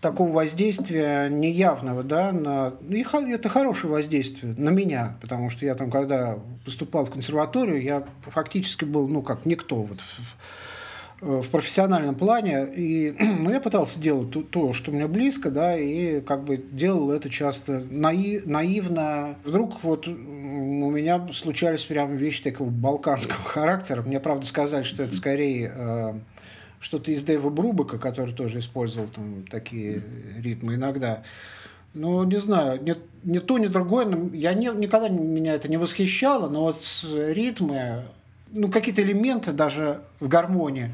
такого 0.04 0.32
воздействия 0.32 1.30
неявного, 1.30 2.04
да, 2.04 2.32
на... 2.32 2.74
Ну, 2.82 2.96
и 2.96 3.32
это 3.32 3.50
хорошее 3.50 3.92
воздействие 3.92 4.54
на 4.58 4.70
меня, 4.70 5.18
потому 5.22 5.50
что 5.50 5.66
я 5.66 5.76
там, 5.76 5.90
когда 5.90 6.38
поступал 6.66 7.06
в 7.06 7.12
консерваторию, 7.12 7.82
я 7.82 8.04
фактически 8.22 8.84
был, 8.84 9.08
ну, 9.08 9.22
как 9.22 9.46
никто 9.46 9.78
вот 9.78 10.02
в, 10.02 11.42
в 11.42 11.50
профессиональном 11.50 12.16
плане, 12.16 12.68
и 12.76 13.16
ну, 13.20 13.50
я 13.50 13.62
пытался 13.62 13.98
делать 13.98 14.30
то, 14.32 14.42
то, 14.42 14.74
что 14.74 14.92
мне 14.92 15.08
близко, 15.08 15.50
да, 15.50 15.78
и 15.78 16.20
как 16.20 16.44
бы 16.44 16.58
делал 16.58 17.10
это 17.12 17.30
часто 17.30 17.82
наи, 17.90 18.42
наивно. 18.46 19.36
Вдруг 19.46 19.84
вот 19.84 20.06
у 20.08 20.12
меня 20.12 21.26
случались 21.32 21.86
прям 21.86 22.18
вещи 22.18 22.44
такого 22.44 22.70
балканского 22.70 23.44
характера. 23.46 24.02
Мне, 24.02 24.20
правда, 24.20 24.46
сказали, 24.46 24.84
что 24.84 25.04
это 25.04 25.16
скорее 25.16 25.72
э, 25.74 26.14
что-то 26.84 27.12
из 27.12 27.24
Дэйва 27.24 27.50
Брубака, 27.50 27.98
который 27.98 28.34
тоже 28.34 28.60
использовал 28.60 29.08
там 29.08 29.46
такие 29.50 30.04
ритмы 30.38 30.76
иногда. 30.76 31.24
Ну, 31.94 32.24
не 32.24 32.40
знаю, 32.40 32.84
ни, 32.84 32.96
ни 33.24 33.40
то, 33.40 33.58
ни 33.58 33.68
другое. 33.68 34.30
Я 34.34 34.54
не, 34.54 34.66
никогда 34.68 35.08
меня 35.10 35.54
это 35.54 35.70
не 35.70 35.78
восхищало, 35.78 36.50
но 36.50 36.64
вот 36.64 36.84
ритмы, 37.14 38.04
ну, 38.52 38.70
какие-то 38.70 39.02
элементы 39.02 39.54
даже 39.54 40.02
в 40.20 40.28
гармонии, 40.28 40.94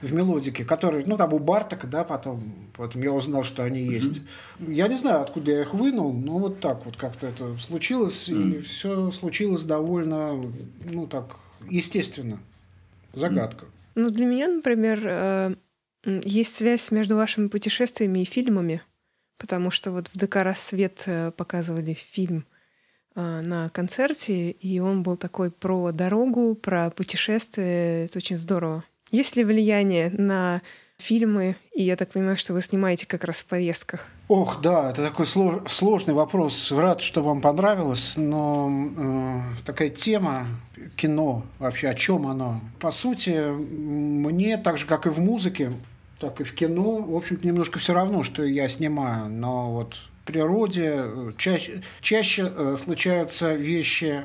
в 0.00 0.12
мелодике, 0.12 0.64
которые, 0.64 1.04
ну, 1.06 1.16
там 1.16 1.34
у 1.34 1.38
Бартака, 1.38 1.86
да, 1.86 2.04
потом, 2.04 2.54
потом 2.76 3.02
я 3.02 3.12
узнал, 3.12 3.42
что 3.42 3.62
они 3.64 3.80
есть. 3.80 4.20
Mm-hmm. 4.58 4.72
Я 4.72 4.88
не 4.88 4.96
знаю, 4.96 5.20
откуда 5.20 5.50
я 5.50 5.62
их 5.62 5.74
вынул, 5.74 6.12
но 6.12 6.38
вот 6.38 6.60
так 6.60 6.86
вот 6.86 6.96
как-то 6.96 7.26
это 7.26 7.56
случилось, 7.56 8.28
mm-hmm. 8.28 8.58
и 8.58 8.62
все 8.62 9.10
случилось 9.10 9.64
довольно, 9.64 10.40
ну, 10.84 11.06
так, 11.06 11.36
естественно. 11.68 12.38
Загадка. 13.12 13.66
Ну, 13.94 14.10
для 14.10 14.26
меня, 14.26 14.48
например, 14.48 15.00
э, 15.04 15.54
есть 16.04 16.54
связь 16.54 16.90
между 16.90 17.16
вашими 17.16 17.48
путешествиями 17.48 18.20
и 18.20 18.24
фильмами, 18.24 18.82
потому 19.38 19.70
что 19.70 19.90
вот 19.90 20.08
в 20.08 20.16
ДК 20.16 20.36
«Рассвет» 20.36 21.04
э, 21.06 21.30
показывали 21.30 21.94
фильм 21.94 22.44
э, 23.14 23.40
на 23.40 23.68
концерте, 23.68 24.50
и 24.50 24.80
он 24.80 25.02
был 25.02 25.16
такой 25.16 25.50
про 25.50 25.92
дорогу, 25.92 26.54
про 26.54 26.90
путешествие. 26.90 28.04
Это 28.04 28.18
очень 28.18 28.36
здорово. 28.36 28.84
Есть 29.10 29.36
ли 29.36 29.44
влияние 29.44 30.10
на 30.10 30.62
фильмы, 30.98 31.56
и 31.74 31.82
я 31.82 31.96
так 31.96 32.10
понимаю, 32.10 32.36
что 32.36 32.52
вы 32.52 32.62
снимаете 32.62 33.06
как 33.06 33.24
раз 33.24 33.42
в 33.42 33.46
поездках. 33.46 34.06
Ох, 34.28 34.60
да, 34.62 34.90
это 34.90 35.04
такой 35.04 35.26
сложный 35.26 36.14
вопрос. 36.14 36.72
Рад, 36.72 37.02
что 37.02 37.22
вам 37.22 37.40
понравилось, 37.40 38.14
но 38.16 38.90
э, 38.96 39.40
такая 39.64 39.90
тема 39.90 40.46
кино 40.96 41.44
вообще, 41.58 41.88
о 41.88 41.94
чем 41.94 42.26
оно? 42.26 42.60
По 42.80 42.90
сути, 42.90 43.30
мне 43.30 44.56
так 44.56 44.78
же, 44.78 44.86
как 44.86 45.06
и 45.06 45.10
в 45.10 45.20
музыке, 45.20 45.72
так 46.20 46.40
и 46.40 46.44
в 46.44 46.54
кино, 46.54 47.02
в 47.02 47.14
общем-то, 47.14 47.46
немножко 47.46 47.78
все 47.78 47.92
равно, 47.92 48.22
что 48.22 48.44
я 48.44 48.68
снимаю, 48.68 49.28
но 49.28 49.72
вот 49.72 49.94
в 49.94 50.26
природе 50.26 50.92
э, 50.94 51.32
чаще, 51.36 51.82
чаще 52.00 52.50
э, 52.54 52.76
случаются 52.78 53.52
вещи 53.52 54.24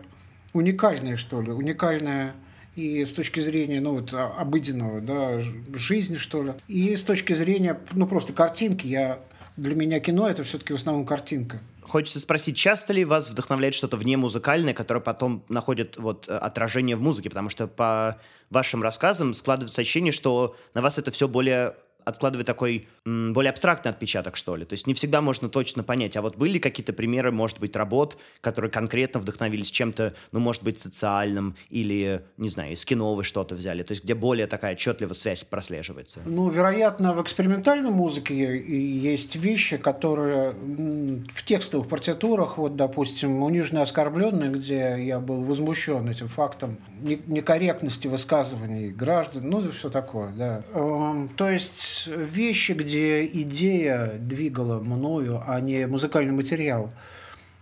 уникальные, 0.53 1.17
что 1.17 1.41
ли, 1.41 1.51
уникальная 1.51 2.35
и 2.79 3.05
с 3.05 3.12
точки 3.12 3.39
зрения, 3.39 3.81
ну, 3.81 3.95
вот, 4.00 4.13
а, 4.13 4.33
обыденного, 4.38 5.01
да, 5.01 5.39
жизни, 5.74 6.15
что 6.15 6.43
ли, 6.43 6.53
и 6.67 6.95
с 6.95 7.03
точки 7.03 7.33
зрения, 7.33 7.79
ну, 7.91 8.07
просто 8.07 8.33
картинки. 8.33 8.88
Я, 8.88 9.19
для 9.57 9.75
меня 9.75 10.00
кино– 10.00 10.27
это 10.29 10.43
все-таки 10.43 10.74
в 10.74 10.77
основном 10.77 11.05
картинка. 11.05 11.59
Хочется 11.81 12.19
спросить, 12.19 12.55
часто 12.55 12.93
ли 12.93 13.03
вас 13.03 13.29
вдохновляет 13.29 13.74
что-то 13.74 13.98
вне 13.98 14.15
музыкальное, 14.15 14.74
которое 14.74 15.01
потом 15.01 15.43
находит 15.50 15.98
вот 15.98 16.27
э, 16.27 16.33
отражение 16.33 16.95
в 16.95 17.01
музыке? 17.01 17.29
Потому 17.29 17.50
что 17.50 17.67
по 17.67 18.19
вашим 18.51 18.83
рассказам 18.83 19.33
складывается 19.33 19.81
ощущение, 19.81 20.12
что 20.12 20.55
на 20.75 20.81
вас 20.81 21.00
это 21.00 21.09
все 21.09 21.27
более 21.27 21.75
откладывает 22.06 22.48
такой 22.48 22.88
м, 23.06 23.34
более 23.34 23.50
абстрактный 23.51 23.91
отпечаток, 23.91 24.36
что 24.36 24.56
ли. 24.56 24.65
То 24.65 24.74
есть 24.74 24.88
не 24.88 24.94
всегда 24.94 25.22
можно 25.22 25.50
точно 25.50 25.84
понять. 25.84 26.18
А 26.18 26.22
вот 26.22 26.38
были 26.38 26.60
какие-то 26.60 26.94
примеры, 26.94 27.32
может 27.32 27.60
быть, 27.60 27.75
работ, 27.75 28.18
которые 28.41 28.72
конкретно 28.72 29.20
вдохновились 29.20 29.72
чем-то, 29.72 30.13
ну, 30.32 30.39
может 30.39 30.63
быть, 30.63 30.79
социальным 30.79 31.56
или, 31.70 32.24
не 32.38 32.50
знаю, 32.50 32.74
из 32.74 32.86
кино 32.86 33.13
вы 33.15 33.24
что-то 33.24 33.56
взяли, 33.56 33.84
то 33.84 33.91
есть 33.91 34.03
где 34.03 34.15
более 34.15 34.48
такая 34.48 34.74
отчетливая 34.74 35.13
связь 35.13 35.44
прослеживается? 35.44 36.22
Ну, 36.25 36.50
вероятно, 36.50 37.13
в 37.13 37.22
экспериментальной 37.22 37.91
музыке 37.91 38.36
есть 38.36 39.36
вещи, 39.36 39.77
которые 39.77 40.51
в 40.51 41.44
текстовых 41.46 41.88
партитурах, 41.88 42.58
вот, 42.58 42.75
допустим, 42.75 43.44
«Униженный 43.44 43.82
оскорбленный», 43.82 44.50
где 44.50 44.96
я 45.00 45.20
был 45.20 45.44
возмущен 45.44 46.10
этим 46.10 46.27
фактом 46.27 46.77
некорректности 47.01 48.08
высказываний 48.08 48.89
граждан, 48.89 49.50
ну, 49.50 49.72
все 49.72 49.89
такое, 49.89 50.32
да. 50.32 50.63
Эм, 50.74 51.29
то 51.29 51.50
есть 51.50 51.82
вещи, 52.08 52.74
где 52.74 53.25
идея 53.25 54.17
двигала 54.17 54.79
мною, 54.79 55.43
а 55.46 55.60
не 55.60 55.88
музыкальный 55.88 56.34
материал. 56.34 56.91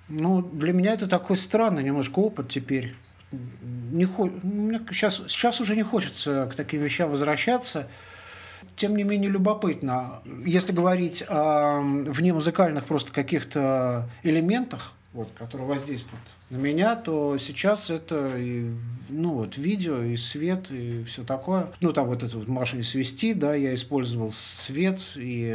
Ну, 0.10 0.42
для 0.42 0.74
меня 0.74 0.94
это 0.94 1.08
такой 1.08 1.38
странный 1.38 1.84
немножко 1.84 2.20
опыт 2.20 2.50
теперь. 2.50 2.96
Не 3.32 4.06
хо... 4.06 4.30
Мне 4.44 4.80
сейчас, 4.92 5.24
сейчас 5.28 5.60
уже 5.60 5.76
не 5.76 5.84
хочется 5.84 6.50
к 6.52 6.56
таким 6.56 6.82
вещам 6.82 7.10
возвращаться. 7.12 7.88
Тем 8.76 8.96
не 8.96 9.04
менее, 9.04 9.30
любопытно. 9.30 10.22
Если 10.46 10.72
говорить 10.72 11.24
о 11.28 11.82
внемузыкальных 11.82 12.86
просто 12.86 13.12
каких-то 13.12 14.10
элементах, 14.24 14.94
вот, 15.18 15.32
которые 15.36 15.68
воздействуют 15.68 16.24
на 16.52 16.58
меня, 16.58 16.96
то 16.96 17.38
сейчас 17.40 17.90
это 17.90 18.38
и, 18.38 18.70
ну, 19.10 19.34
вот, 19.34 19.58
видео, 19.58 20.02
и 20.02 20.16
свет, 20.16 20.70
и 20.70 21.04
все 21.06 21.24
такое. 21.24 21.72
Ну, 21.82 21.92
там 21.92 22.08
вот 22.08 22.22
это 22.22 22.38
вот 22.38 22.48
Маша 22.48 22.82
свести, 22.84 23.34
да, 23.34 23.56
я 23.56 23.74
использовал 23.74 24.32
свет, 24.32 25.02
и 25.16 25.52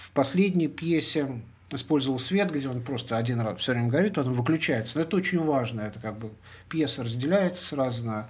в 0.00 0.12
последней 0.12 0.68
пьесе 0.68 1.40
использовал 1.70 2.18
свет, 2.18 2.52
где 2.52 2.68
он 2.68 2.82
просто 2.82 3.16
один 3.16 3.40
раз 3.40 3.58
все 3.58 3.72
время 3.72 3.88
горит, 3.88 4.14
потом 4.14 4.34
выключается. 4.34 4.98
Но 4.98 5.04
это 5.04 5.16
очень 5.16 5.40
важно, 5.40 5.80
это 5.80 5.98
как 5.98 6.18
бы 6.18 6.30
пьеса 6.68 7.02
разделяется 7.02 7.64
сразу 7.64 8.04
на 8.04 8.28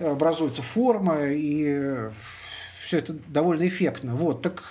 образуется 0.00 0.62
форма, 0.62 1.26
и 1.26 2.10
все 2.82 2.98
это 2.98 3.12
довольно 3.28 3.68
эффектно. 3.68 4.16
Вот, 4.16 4.42
так 4.42 4.64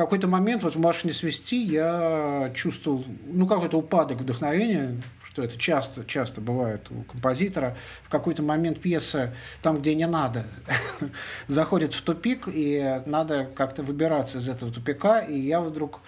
какой-то 0.00 0.28
момент 0.28 0.62
вот 0.62 0.74
в 0.74 0.80
«Машине 0.80 1.12
свести» 1.12 1.62
я 1.62 2.50
чувствовал, 2.54 3.04
ну, 3.26 3.46
какой-то 3.46 3.76
упадок 3.76 4.20
вдохновения, 4.20 4.96
что 5.22 5.42
это 5.42 5.58
часто, 5.58 6.06
часто 6.06 6.40
бывает 6.40 6.86
у 6.90 7.02
композитора. 7.02 7.76
В 8.04 8.08
какой-то 8.08 8.42
момент 8.42 8.80
пьеса, 8.80 9.34
там, 9.60 9.82
где 9.82 9.94
не 9.94 10.06
надо, 10.06 10.46
заходит 11.48 11.92
в 11.92 12.00
тупик, 12.00 12.44
и 12.46 13.02
надо 13.04 13.46
как-то 13.54 13.82
выбираться 13.82 14.38
из 14.38 14.48
этого 14.48 14.72
тупика. 14.72 15.20
И 15.20 15.38
я 15.38 15.60
вдруг 15.60 16.00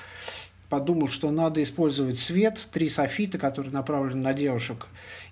подумал, 0.73 1.09
что 1.09 1.31
надо 1.31 1.63
использовать 1.63 2.19
свет, 2.19 2.59
три 2.73 2.89
софита, 2.89 3.37
которые 3.37 3.75
направлены 3.75 4.23
на 4.23 4.33
девушек, 4.33 4.87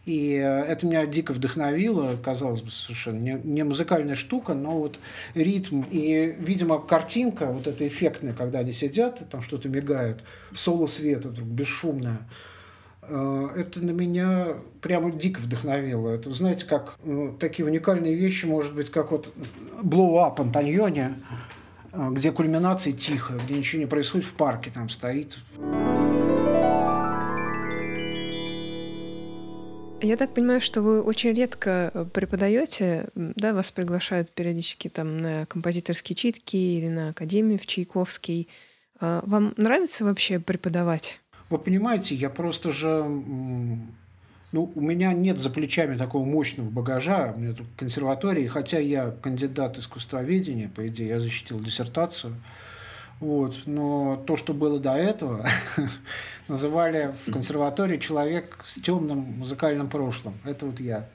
и 0.04 0.35
э, 0.35 0.64
это 0.64 0.87
меня 0.87 1.06
дико 1.06 1.32
вдохновило, 1.32 2.14
казалось 2.23 2.61
бы, 2.61 2.70
совершенно 2.70 3.18
не, 3.18 3.40
не 3.42 3.64
музыкальная 3.64 4.16
штука, 4.16 4.52
но 4.52 4.78
вот 4.78 4.99
ритм. 5.35 5.85
И, 5.90 6.37
видимо, 6.38 6.78
картинка, 6.78 7.47
вот 7.47 7.66
эта 7.66 7.88
эффектная, 7.88 8.35
когда 8.35 8.59
они 8.59 8.73
сидят, 8.73 9.23
там 9.30 9.40
что-то 9.40 9.70
мигает, 9.70 10.20
соло 10.54 10.85
света 10.85 11.30
вдруг 11.30 11.49
бесшумное, 11.49 12.18
э, 13.00 13.49
это 13.56 13.82
на 13.82 13.92
меня 13.92 14.56
прямо 14.82 15.11
дико 15.11 15.38
вдохновило. 15.38 16.11
Это, 16.11 16.30
знаете, 16.32 16.66
как 16.66 16.97
э, 17.02 17.32
такие 17.40 17.64
уникальные 17.64 18.14
вещи, 18.14 18.44
может 18.44 18.75
быть, 18.75 18.90
как 18.90 19.11
вот 19.11 19.32
Blow 19.82 20.16
Up 20.16 20.38
Антоньоне, 20.38 21.14
где 21.92 22.32
кульминация 22.32 22.92
тихо, 22.92 23.35
где 23.44 23.54
ничего 23.54 23.80
не 23.80 23.87
происходит 23.87 24.26
в 24.26 24.35
парке, 24.35 24.70
там 24.73 24.88
стоит. 24.88 25.38
Я 30.02 30.16
так 30.16 30.32
понимаю, 30.32 30.62
что 30.62 30.80
вы 30.80 31.02
очень 31.02 31.35
редко 31.35 31.90
э, 31.92 32.06
преподаете, 32.06 33.09
да, 33.14 33.52
вас 33.52 33.70
приглашают 33.70 34.30
периодически 34.30 34.88
там 34.88 35.18
на 35.18 35.44
композиторские 35.44 36.16
читки 36.16 36.56
или 36.56 36.88
на 36.88 37.11
академию 37.11 37.59
в 37.59 37.66
Чайковский. 37.66 38.49
А 38.99 39.23
вам 39.26 39.52
нравится 39.59 40.04
вообще 40.06 40.38
преподавать? 40.38 41.20
Вы 41.50 41.59
понимаете, 41.59 42.14
я 42.14 42.30
просто 42.30 42.73
же... 42.73 43.04
Ну, 44.52 44.73
у 44.75 44.80
меня 44.80 45.12
нет 45.12 45.38
за 45.38 45.49
плечами 45.49 45.97
такого 45.97 46.25
мощного 46.25 46.69
багажа, 46.69 47.33
у 47.37 47.40
меня 47.40 47.54
тут 47.54 47.66
консерватории, 47.76 48.49
хотя 48.49 48.80
я 48.80 49.14
кандидат 49.23 49.78
искусствоведения, 49.78 50.69
по 50.69 50.88
идее, 50.88 51.09
я 51.09 51.21
защитил 51.21 51.61
диссертацию, 51.61 52.35
вот. 53.21 53.54
Но 53.66 54.23
то, 54.26 54.37
что 54.37 54.52
было 54.52 54.80
до 54.80 54.95
этого, 54.95 55.47
называли 56.49 57.14
в 57.25 57.33
консерватории 57.33 57.99
человек 57.99 58.59
с 58.64 58.80
темным 58.80 59.19
музыкальным 59.38 59.88
прошлым. 59.88 60.35
Это 60.45 60.66
вот 60.66 60.80
я. 60.80 61.07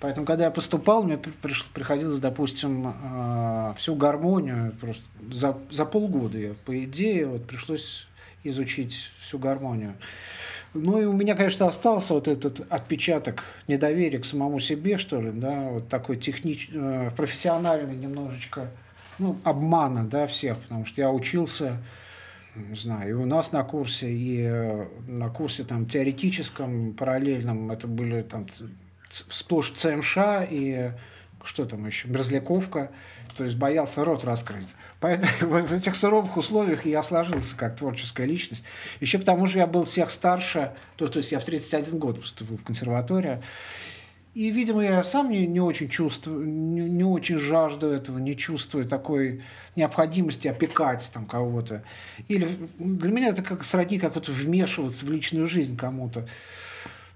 Поэтому, 0.00 0.26
когда 0.26 0.44
я 0.44 0.50
поступал, 0.50 1.04
мне 1.04 1.18
приходилось, 1.18 2.18
допустим, 2.20 2.94
э, 3.02 3.74
всю 3.76 3.94
гармонию 3.94 4.72
просто 4.80 5.02
за, 5.30 5.58
за 5.70 5.84
полгода, 5.84 6.38
я, 6.38 6.54
по 6.64 6.82
идее, 6.82 7.26
вот 7.26 7.46
пришлось 7.46 8.08
изучить 8.42 9.12
всю 9.18 9.38
гармонию. 9.38 9.94
Ну 10.72 11.00
и 11.00 11.04
у 11.04 11.12
меня, 11.12 11.34
конечно, 11.34 11.66
остался 11.66 12.14
вот 12.14 12.28
этот 12.28 12.60
отпечаток 12.70 13.42
недоверия 13.66 14.20
к 14.20 14.24
самому 14.24 14.60
себе, 14.60 14.98
что 14.98 15.20
ли, 15.20 15.32
да, 15.32 15.68
вот 15.70 15.88
такой 15.88 16.16
технич... 16.16 16.70
Э, 16.72 17.10
профессиональный 17.16 17.96
немножечко 17.96 18.70
ну, 19.18 19.36
обмана 19.42 20.04
да, 20.04 20.28
всех, 20.28 20.58
потому 20.58 20.86
что 20.86 21.00
я 21.00 21.10
учился, 21.10 21.78
не 22.54 22.76
знаю, 22.76 23.10
и 23.10 23.12
у 23.12 23.26
нас 23.26 23.50
на 23.50 23.64
курсе, 23.64 24.12
и 24.12 24.42
э, 24.42 24.86
на 25.08 25.28
курсе 25.28 25.64
там 25.64 25.86
теоретическом, 25.86 26.94
параллельном, 26.94 27.72
это 27.72 27.88
были 27.88 28.22
там 28.22 28.46
сплошь 29.08 29.72
ЦМШ 29.72 30.18
и 30.50 30.92
что 31.42 31.64
там 31.64 31.84
еще, 31.86 32.06
Мерзляковка, 32.06 32.90
то 33.36 33.44
есть 33.44 33.56
боялся 33.56 34.04
рот 34.04 34.24
раскрыть. 34.24 34.68
Поэтому 35.00 35.60
в 35.66 35.72
этих 35.72 35.96
суровых 35.96 36.36
условиях 36.36 36.84
я 36.84 37.02
сложился 37.02 37.56
как 37.56 37.76
творческая 37.76 38.26
личность. 38.26 38.64
Еще 39.00 39.18
к 39.18 39.24
тому 39.24 39.46
же 39.46 39.58
я 39.58 39.66
был 39.66 39.84
всех 39.84 40.10
старше, 40.10 40.72
то, 40.96 41.06
то 41.06 41.18
есть 41.18 41.32
я 41.32 41.38
в 41.38 41.44
31 41.44 41.98
год 41.98 42.20
поступил 42.20 42.58
в 42.58 42.64
консерваторию, 42.64 43.42
и, 44.32 44.50
видимо, 44.50 44.84
я 44.84 45.02
сам 45.02 45.30
не, 45.30 45.44
не 45.46 45.60
очень 45.60 45.88
чувствую, 45.88 46.46
не, 46.46 46.82
не 46.82 47.02
очень 47.02 47.38
жажду 47.38 47.88
этого, 47.88 48.18
не 48.18 48.36
чувствую 48.36 48.86
такой 48.86 49.42
необходимости 49.74 50.46
опекать 50.46 51.10
там 51.12 51.26
кого-то. 51.26 51.82
Или 52.28 52.48
для 52.78 53.10
меня 53.10 53.28
это 53.28 53.42
как 53.42 53.64
сродни, 53.64 53.98
как 53.98 54.14
вот 54.14 54.28
вмешиваться 54.28 55.04
в 55.04 55.10
личную 55.10 55.48
жизнь 55.48 55.76
кому-то. 55.76 56.28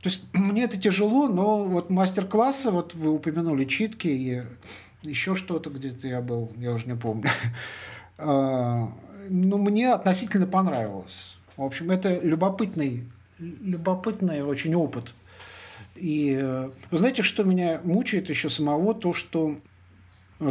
То 0.02 0.10
есть 0.10 0.24
мне 0.32 0.64
это 0.64 0.76
тяжело, 0.76 1.28
но 1.28 1.64
вот 1.64 1.88
мастер-классы, 1.88 2.70
вот 2.70 2.94
вы 2.94 3.10
упомянули 3.10 3.64
читки 3.64 4.08
и 4.08 4.42
еще 5.04 5.34
что-то 5.36 5.70
где-то 5.70 6.08
я 6.08 6.20
был, 6.20 6.52
я 6.56 6.72
уже 6.72 6.86
не 6.86 6.96
помню. 6.96 7.30
А, 8.16 8.92
ну, 9.28 9.58
мне 9.58 9.92
относительно 9.92 10.46
понравилось. 10.46 11.36
В 11.56 11.64
общем, 11.64 11.90
это 11.90 12.16
любопытный, 12.20 13.10
любопытный 13.40 14.44
очень 14.44 14.76
опыт– 14.76 15.12
и 15.94 16.36
э, 16.40 16.70
вы 16.90 16.98
знаете, 16.98 17.22
что 17.22 17.44
меня 17.44 17.80
мучает 17.84 18.28
еще 18.28 18.50
самого, 18.50 18.94
то, 18.94 19.12
что 19.12 19.56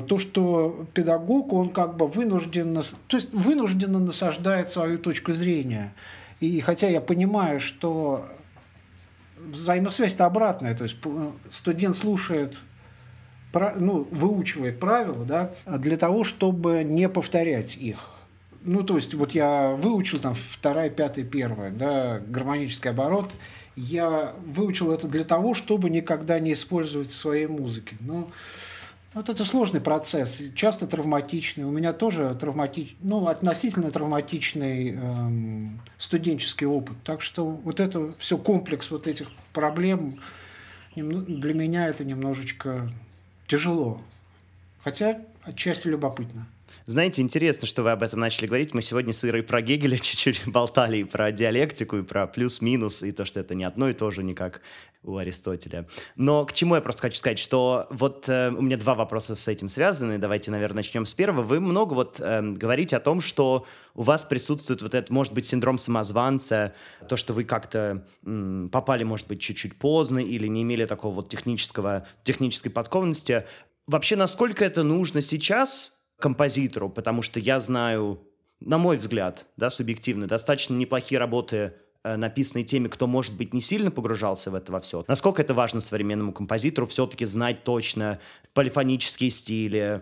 то, 0.07 0.17
что 0.17 0.87
педагог, 0.93 1.51
он 1.51 1.69
как 1.69 1.97
бы 1.97 2.07
вынужден, 2.07 2.81
то 3.07 3.17
есть 3.17 3.33
вынужденно 3.33 3.99
насаждает 3.99 4.69
свою 4.69 4.97
точку 4.97 5.33
зрения. 5.33 5.93
И 6.39 6.61
хотя 6.61 6.87
я 6.87 7.01
понимаю, 7.01 7.59
что 7.59 8.25
взаимосвязь-то 9.37 10.25
обратная, 10.25 10.73
то 10.73 10.83
есть 10.83 10.95
э, 11.03 11.31
студент 11.49 11.97
слушает, 11.97 12.61
ну, 13.75 14.07
выучивает 14.11 14.79
правила, 14.79 15.25
да, 15.25 15.51
для 15.65 15.97
того, 15.97 16.23
чтобы 16.23 16.83
не 16.83 17.09
повторять 17.09 17.77
их. 17.77 17.99
Ну, 18.63 18.83
то 18.83 18.95
есть, 18.95 19.13
вот 19.13 19.31
я 19.31 19.71
выучил 19.71 20.19
там 20.19 20.35
вторая, 20.35 20.89
пятая, 20.89 21.25
первая, 21.25 21.71
да, 21.71 22.21
гармонический 22.27 22.89
оборот, 22.89 23.33
я 23.75 24.33
выучил 24.45 24.91
это 24.91 25.07
для 25.07 25.23
того, 25.23 25.53
чтобы 25.53 25.89
никогда 25.89 26.39
не 26.39 26.53
использовать 26.53 27.09
в 27.09 27.15
своей 27.15 27.47
музыке. 27.47 27.95
Но 27.99 28.29
вот 29.13 29.29
это 29.29 29.45
сложный 29.45 29.81
процесс, 29.81 30.41
часто 30.55 30.87
травматичный. 30.87 31.65
У 31.65 31.71
меня 31.71 31.93
тоже 31.93 32.35
травматичный, 32.39 32.97
ну, 33.01 33.27
относительно 33.27 33.91
травматичный 33.91 34.91
эм, 34.91 35.81
студенческий 35.97 36.65
опыт. 36.65 36.97
Так 37.03 37.21
что 37.21 37.45
вот 37.45 37.79
это 37.79 38.13
все 38.17 38.37
комплекс 38.37 38.89
вот 38.91 39.07
этих 39.07 39.27
проблем 39.51 40.19
для 40.95 41.53
меня 41.53 41.87
это 41.87 42.05
немножечко 42.05 42.89
тяжело. 43.47 44.01
Хотя 44.83 45.21
отчасти 45.43 45.87
любопытно. 45.87 46.47
Знаете, 46.85 47.21
интересно, 47.21 47.65
что 47.65 47.81
вы 47.81 47.91
об 47.91 48.03
этом 48.03 48.19
начали 48.19 48.45
говорить. 48.45 48.73
Мы 48.73 48.81
сегодня 48.81 49.13
с 49.13 49.23
Ирой 49.23 49.41
про 49.41 49.61
Гегеля 49.61 49.97
чуть-чуть 49.99 50.45
болтали 50.45 50.97
и 50.97 51.03
про 51.05 51.31
диалектику, 51.31 51.97
и 51.97 52.03
про 52.03 52.27
плюс-минус, 52.27 53.03
и 53.03 53.13
то, 53.13 53.23
что 53.23 53.39
это 53.39 53.55
не 53.55 53.63
одно 53.63 53.87
и 53.87 53.93
то 53.93 54.11
же, 54.11 54.21
не 54.21 54.33
как 54.33 54.59
у 55.01 55.15
Аристотеля. 55.15 55.87
Но 56.17 56.45
к 56.45 56.51
чему 56.51 56.75
я 56.75 56.81
просто 56.81 57.03
хочу 57.03 57.17
сказать, 57.17 57.39
что 57.39 57.87
вот 57.89 58.27
э, 58.27 58.49
у 58.49 58.61
меня 58.61 58.75
два 58.75 58.95
вопроса 58.95 59.35
с 59.35 59.47
этим 59.47 59.69
связаны. 59.69 60.17
Давайте, 60.17 60.51
наверное, 60.51 60.77
начнем 60.77 61.05
с 61.05 61.13
первого. 61.13 61.43
Вы 61.43 61.61
много 61.61 61.93
вот 61.93 62.19
э, 62.19 62.41
говорите 62.41 62.97
о 62.97 62.99
том, 62.99 63.21
что 63.21 63.65
у 63.95 64.03
вас 64.03 64.25
присутствует 64.25 64.81
вот 64.81 64.93
этот, 64.93 65.09
может 65.09 65.33
быть, 65.33 65.45
синдром 65.45 65.77
самозванца, 65.77 66.73
то, 67.07 67.15
что 67.15 67.31
вы 67.31 67.45
как-то 67.45 68.05
м, 68.25 68.69
попали, 68.69 69.03
может 69.03 69.27
быть, 69.27 69.39
чуть-чуть 69.39 69.75
поздно 69.77 70.19
или 70.19 70.47
не 70.47 70.63
имели 70.63 70.83
такого 70.83 71.15
вот 71.15 71.29
технического, 71.29 72.05
технической 72.25 72.71
подкованности. 72.71 73.45
Вообще, 73.87 74.17
насколько 74.17 74.65
это 74.65 74.83
нужно 74.83 75.21
сейчас, 75.21 76.02
композитору, 76.23 76.89
потому 76.89 77.21
что 77.21 77.37
я 77.41 77.59
знаю, 77.59 78.21
на 78.61 78.77
мой 78.77 78.95
взгляд, 78.95 79.45
да, 79.57 79.69
субъективно, 79.69 80.25
достаточно 80.25 80.73
неплохие 80.73 81.19
работы 81.19 81.73
э, 82.05 82.15
написанные 82.15 82.63
теми, 82.63 82.87
кто, 82.87 83.07
может 83.07 83.35
быть, 83.35 83.53
не 83.53 83.59
сильно 83.59 83.91
погружался 83.91 84.49
в 84.49 84.55
это 84.55 84.71
во 84.71 84.79
все. 84.79 85.03
Насколько 85.09 85.41
это 85.41 85.53
важно 85.53 85.81
современному 85.81 86.31
композитору 86.31 86.87
все-таки 86.87 87.25
знать 87.25 87.65
точно 87.65 88.19
полифонические 88.53 89.31
стили, 89.31 90.01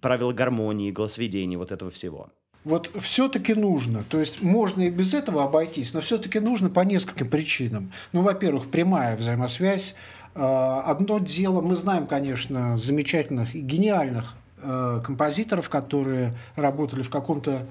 правила 0.00 0.32
гармонии, 0.32 0.90
голосоведения, 0.90 1.56
вот 1.56 1.70
этого 1.70 1.92
всего? 1.92 2.30
Вот 2.64 2.90
все-таки 3.00 3.54
нужно. 3.54 4.02
То 4.02 4.18
есть 4.18 4.42
можно 4.42 4.82
и 4.82 4.90
без 4.90 5.14
этого 5.14 5.44
обойтись, 5.44 5.94
но 5.94 6.00
все-таки 6.00 6.40
нужно 6.40 6.68
по 6.68 6.80
нескольким 6.80 7.30
причинам. 7.30 7.92
Ну, 8.12 8.22
во-первых, 8.22 8.72
прямая 8.72 9.16
взаимосвязь. 9.16 9.94
Э, 10.34 10.82
одно 10.84 11.20
дело, 11.20 11.60
мы 11.60 11.76
знаем, 11.76 12.08
конечно, 12.08 12.76
замечательных 12.76 13.54
и 13.54 13.60
гениальных 13.60 14.34
Э, 14.62 15.00
композиторов, 15.02 15.70
которые 15.70 16.34
работали 16.54 17.02
в 17.02 17.08
каком-то 17.08 17.66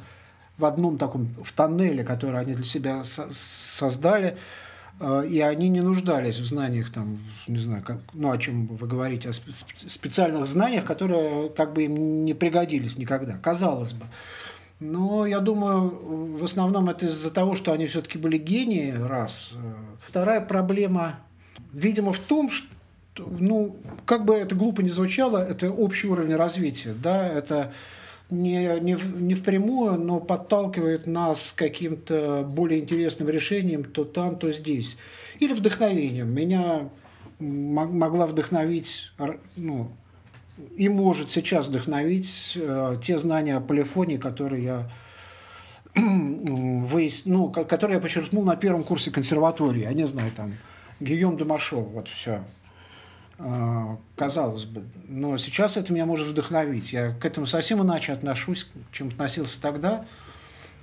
в 0.57 0.65
одном 0.65 0.97
таком 0.97 1.27
в 1.43 1.51
тоннеле, 1.51 2.03
который 2.03 2.39
они 2.39 2.55
для 2.55 2.63
себя 2.63 3.03
со 3.03 3.27
создали, 3.31 4.37
э, 4.99 5.27
и 5.29 5.39
они 5.39 5.69
не 5.69 5.81
нуждались 5.81 6.39
в 6.39 6.45
знаниях 6.45 6.89
там, 6.89 7.19
не 7.47 7.59
знаю, 7.59 7.83
как, 7.83 7.97
ну 8.13 8.31
о 8.31 8.37
чем 8.39 8.65
вы 8.65 8.87
говорите, 8.87 9.29
о 9.29 9.33
специальных 9.33 10.47
знаниях, 10.47 10.83
которые 10.83 11.49
как 11.49 11.73
бы 11.73 11.83
им 11.83 12.25
не 12.25 12.33
пригодились 12.33 12.97
никогда, 12.97 13.37
казалось 13.37 13.93
бы. 13.93 14.05
Но 14.79 15.27
я 15.27 15.41
думаю, 15.41 16.37
в 16.39 16.43
основном 16.43 16.89
это 16.89 17.05
из-за 17.05 17.29
того, 17.29 17.55
что 17.55 17.71
они 17.71 17.85
все-таки 17.85 18.17
были 18.17 18.37
гении, 18.37 18.91
раз. 18.91 19.51
Вторая 20.01 20.41
проблема, 20.41 21.19
видимо, 21.73 22.13
в 22.13 22.19
том, 22.19 22.49
что 22.49 22.67
ну, 23.17 23.77
как 24.05 24.25
бы 24.25 24.35
это 24.35 24.55
глупо 24.55 24.81
не 24.81 24.89
звучало, 24.89 25.37
это 25.37 25.69
общий 25.69 26.07
уровень 26.07 26.35
развития, 26.35 26.93
да, 26.93 27.27
это 27.27 27.73
не, 28.29 28.79
не, 28.79 28.97
не 29.15 29.35
впрямую, 29.35 29.99
но 29.99 30.19
подталкивает 30.19 31.07
нас 31.07 31.51
к 31.51 31.57
каким-то 31.57 32.43
более 32.47 32.79
интересным 32.79 33.29
решениям 33.29 33.83
то 33.83 34.05
там, 34.05 34.37
то 34.37 34.51
здесь. 34.51 34.97
Или 35.39 35.53
вдохновением. 35.53 36.33
Меня 36.33 36.89
могла 37.39 38.27
вдохновить, 38.27 39.11
ну, 39.55 39.91
и 40.75 40.89
может 40.89 41.31
сейчас 41.31 41.67
вдохновить 41.67 42.53
э, 42.55 42.95
те 43.01 43.17
знания 43.17 43.55
о 43.55 43.61
полифонии, 43.61 44.17
которые 44.17 44.63
я 44.63 44.91
выяс... 45.95 47.25
ну, 47.25 47.49
которые 47.49 47.95
я 47.95 48.01
подчеркнул 48.01 48.43
на 48.43 48.57
первом 48.57 48.83
курсе 48.83 49.09
консерватории. 49.09 49.83
Я 49.83 49.93
не 49.93 50.05
знаю, 50.05 50.31
там, 50.35 50.51
Гийом 50.99 51.37
Демашов, 51.37 51.87
вот 51.87 52.09
все. 52.09 52.43
А, 53.39 53.97
казалось 54.17 54.65
бы. 54.65 54.83
Но 55.07 55.37
сейчас 55.37 55.77
это 55.77 55.93
меня 55.93 56.05
может 56.05 56.27
вдохновить. 56.27 56.91
Я 56.91 57.11
к 57.11 57.25
этому 57.25 57.45
совсем 57.45 57.81
иначе 57.81 58.11
отношусь, 58.11 58.69
чем 58.91 59.07
относился 59.09 59.61
тогда. 59.61 60.05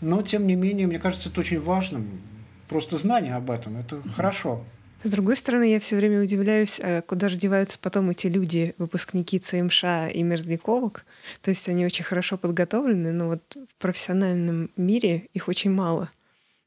Но, 0.01 0.23
тем 0.23 0.47
не 0.47 0.57
менее, 0.57 0.87
мне 0.87 0.99
кажется, 0.99 1.29
это 1.29 1.41
очень 1.41 1.61
важным. 1.61 2.21
Просто 2.69 2.97
знание 2.97 3.35
об 3.35 3.51
этом– 3.51 3.77
это 3.79 3.97
mm-hmm. 3.97 4.13
хорошо. 4.15 4.65
С 5.03 5.11
другой 5.11 5.37
стороны, 5.37 5.71
я 5.71 5.79
все 5.79 5.97
время 5.97 6.23
удивляюсь, 6.23 6.81
а 6.83 7.03
куда 7.03 7.29
же 7.29 7.37
деваются 7.37 7.79
потом 7.79 8.11
эти 8.11 8.27
люди, 8.27 8.75
выпускники 8.79 9.39
ЦМШ 9.39 9.85
и 10.13 10.23
мерзляковок. 10.23 11.05
То 11.43 11.51
есть 11.51 11.69
они 11.69 11.85
очень 11.85 12.05
хорошо 12.05 12.39
подготовлены, 12.39 13.13
но 13.13 13.29
вот 13.29 13.43
в 13.55 13.81
профессиональном 13.81 14.71
мире 14.77 15.29
их 15.35 15.49
очень 15.49 15.71
мало. 15.71 16.11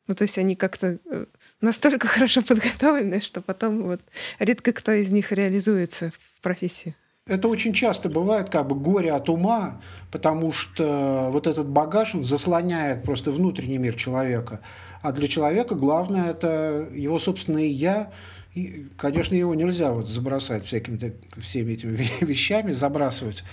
Ну, 0.07 0.15
то 0.15 0.23
есть 0.23 0.37
они 0.37 0.55
как-то 0.55 0.99
э, 1.05 1.25
настолько 1.61 2.07
хорошо 2.15 2.41
подготовлены, 2.41 3.21
что 3.21 3.41
потом 3.41 3.83
вот 3.83 4.01
редко 4.39 4.73
кто 4.73 4.91
из 4.91 5.11
них 5.11 5.31
реализуется 5.31 6.11
в 6.11 6.41
профессии. 6.41 6.95
Это 7.25 7.47
очень 7.47 7.73
часто 7.73 8.09
бывает 8.09 8.49
как 8.49 8.67
бы 8.67 8.75
горе 8.75 9.13
от 9.13 9.29
ума, 9.29 9.81
потому 10.11 10.51
что 10.51 11.29
вот 11.31 11.45
этот 11.45 11.67
багаж, 11.67 12.15
он 12.15 12.23
заслоняет 12.23 13.03
просто 13.03 13.31
внутренний 13.31 13.77
мир 13.77 13.93
человека. 13.93 14.61
А 15.03 15.11
для 15.11 15.27
человека 15.27 15.75
главное– 15.75 16.31
это 16.31 16.89
его 16.91 17.19
собственное 17.19 17.67
«я», 17.67 18.11
и, 18.55 18.87
конечно, 18.97 19.35
его 19.35 19.53
нельзя 19.53 19.91
вот 19.91 20.09
забросать 20.09 20.65
всякими 20.65 21.13
всеми 21.37 21.73
этими 21.73 22.07
вещами, 22.25 22.73
забрасывать. 22.73 23.43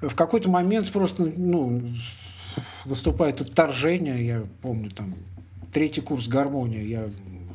В 0.00 0.14
какой-то 0.14 0.48
момент 0.48 0.90
просто 0.92 1.24
ну, 1.24 1.82
наступает 2.84 3.40
отторжение. 3.40 4.24
Я 4.24 4.42
помню, 4.62 4.90
там, 4.90 5.14
третий 5.72 6.00
курс 6.00 6.28
гармонии. 6.28 6.84
Я 6.84 7.10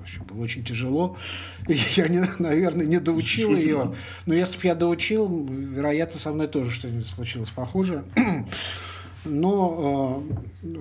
вообще 0.05 0.21
было 0.21 0.43
очень 0.43 0.63
тяжело. 0.63 1.17
Я, 1.67 2.07
не, 2.07 2.23
наверное, 2.39 2.85
не 2.85 2.99
доучил 2.99 3.55
ее. 3.55 3.95
Но 4.25 4.33
если 4.33 4.55
бы 4.55 4.67
я 4.67 4.75
доучил, 4.75 5.27
вероятно, 5.27 6.19
со 6.19 6.31
мной 6.31 6.47
тоже 6.47 6.71
что-нибудь 6.71 7.07
случилось 7.07 7.49
похуже. 7.49 8.05
Но 9.25 10.23
э, 10.61 10.77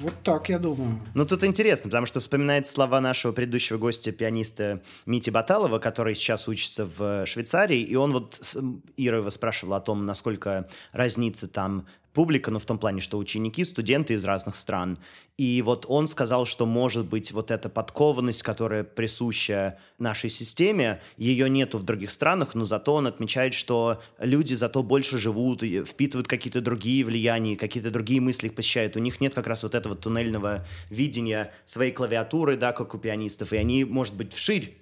вот 0.00 0.12
так, 0.22 0.50
я 0.50 0.58
думаю. 0.58 1.00
Ну, 1.14 1.24
тут 1.24 1.44
интересно, 1.44 1.84
потому 1.84 2.04
что 2.04 2.20
вспоминает 2.20 2.66
слова 2.66 3.00
нашего 3.00 3.32
предыдущего 3.32 3.78
гостя, 3.78 4.12
пианиста 4.12 4.82
Мити 5.06 5.30
Баталова, 5.30 5.78
который 5.78 6.14
сейчас 6.14 6.46
учится 6.46 6.84
в 6.84 7.24
Швейцарии, 7.24 7.80
и 7.80 7.96
он 7.96 8.12
вот, 8.12 8.54
Ира 8.98 9.18
его 9.18 9.30
спрашивал 9.30 9.72
о 9.74 9.80
том, 9.80 10.04
насколько 10.04 10.68
разнится 10.92 11.48
там 11.48 11.86
публика, 12.16 12.50
но 12.50 12.58
в 12.58 12.64
том 12.64 12.78
плане, 12.78 13.02
что 13.02 13.18
ученики, 13.18 13.62
студенты 13.62 14.14
из 14.14 14.24
разных 14.24 14.56
стран. 14.56 14.98
И 15.36 15.60
вот 15.60 15.84
он 15.86 16.08
сказал, 16.08 16.46
что, 16.46 16.64
может 16.64 17.06
быть, 17.06 17.30
вот 17.30 17.50
эта 17.50 17.68
подкованность, 17.68 18.42
которая 18.42 18.84
присуща 18.84 19.78
нашей 19.98 20.30
системе, 20.30 21.02
ее 21.18 21.50
нету 21.50 21.76
в 21.76 21.82
других 21.82 22.10
странах, 22.10 22.54
но 22.54 22.64
зато 22.64 22.94
он 22.94 23.06
отмечает, 23.06 23.52
что 23.52 24.00
люди 24.18 24.54
зато 24.54 24.82
больше 24.82 25.18
живут, 25.18 25.62
впитывают 25.62 26.26
какие-то 26.26 26.62
другие 26.62 27.04
влияния, 27.04 27.54
какие-то 27.54 27.90
другие 27.90 28.22
мысли 28.22 28.46
их 28.46 28.54
посещают. 28.54 28.96
У 28.96 29.00
них 29.00 29.20
нет 29.20 29.34
как 29.34 29.46
раз 29.46 29.62
вот 29.62 29.74
этого 29.74 29.94
туннельного 29.94 30.66
видения 30.88 31.52
своей 31.66 31.92
клавиатуры, 31.92 32.56
да, 32.56 32.72
как 32.72 32.94
у 32.94 32.98
пианистов, 32.98 33.52
и 33.52 33.58
они, 33.58 33.84
может 33.84 34.16
быть, 34.16 34.32
вширь 34.32 34.74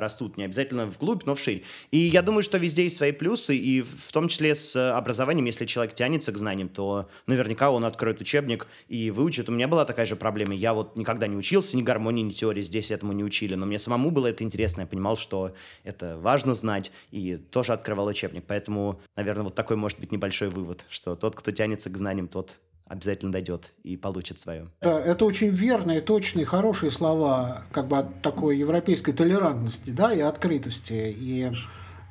растут, 0.00 0.36
не 0.36 0.44
обязательно 0.44 0.86
вглубь, 0.86 1.24
но 1.24 1.34
вширь. 1.34 1.64
И 1.90 1.98
я 1.98 2.22
думаю, 2.22 2.42
что 2.42 2.58
везде 2.58 2.84
есть 2.84 2.96
свои 2.96 3.12
плюсы, 3.12 3.56
и 3.56 3.82
в 3.82 4.12
том 4.12 4.28
числе 4.28 4.54
с 4.54 4.96
образованием, 4.96 5.44
если 5.46 5.66
человек 5.66 5.94
тянется 5.94 6.32
к 6.32 6.38
знаниям, 6.38 6.68
то 6.68 7.08
наверняка 7.26 7.70
он 7.70 7.84
откроет 7.84 8.20
учебник 8.20 8.66
и 8.88 9.10
выучит. 9.10 9.48
У 9.48 9.52
меня 9.52 9.68
была 9.68 9.84
такая 9.84 10.06
же 10.06 10.16
проблема. 10.16 10.54
Я 10.54 10.74
вот 10.74 10.96
никогда 10.96 11.26
не 11.26 11.36
учился 11.36 11.76
ни 11.76 11.82
гармонии, 11.82 12.22
ни 12.22 12.30
теории, 12.30 12.62
здесь 12.62 12.90
этому 12.90 13.12
не 13.12 13.24
учили, 13.24 13.54
но 13.54 13.66
мне 13.66 13.78
самому 13.78 14.10
было 14.10 14.28
это 14.28 14.44
интересно, 14.44 14.82
я 14.82 14.86
понимал, 14.86 15.16
что 15.16 15.54
это 15.84 16.18
важно 16.18 16.54
знать, 16.54 16.90
и 17.10 17.36
тоже 17.36 17.72
открывал 17.72 18.06
учебник. 18.06 18.44
Поэтому, 18.46 19.00
наверное, 19.16 19.44
вот 19.44 19.54
такой 19.54 19.76
может 19.76 20.00
быть 20.00 20.12
небольшой 20.12 20.48
вывод, 20.48 20.84
что 20.88 21.16
тот, 21.16 21.36
кто 21.36 21.50
тянется 21.52 21.90
к 21.90 21.96
знаниям, 21.96 22.28
тот 22.28 22.58
обязательно 22.92 23.32
дойдет 23.32 23.72
и 23.82 23.96
получит 23.96 24.38
свое. 24.38 24.68
Да, 24.82 25.00
это 25.00 25.24
очень 25.24 25.48
верные, 25.48 26.02
точные, 26.02 26.44
хорошие 26.44 26.90
слова 26.90 27.64
как 27.72 27.88
бы 27.88 27.98
от 27.98 28.20
такой 28.20 28.58
европейской 28.58 29.12
толерантности 29.12 29.90
да, 29.90 30.12
и 30.12 30.20
открытости. 30.20 31.14
И 31.18 31.50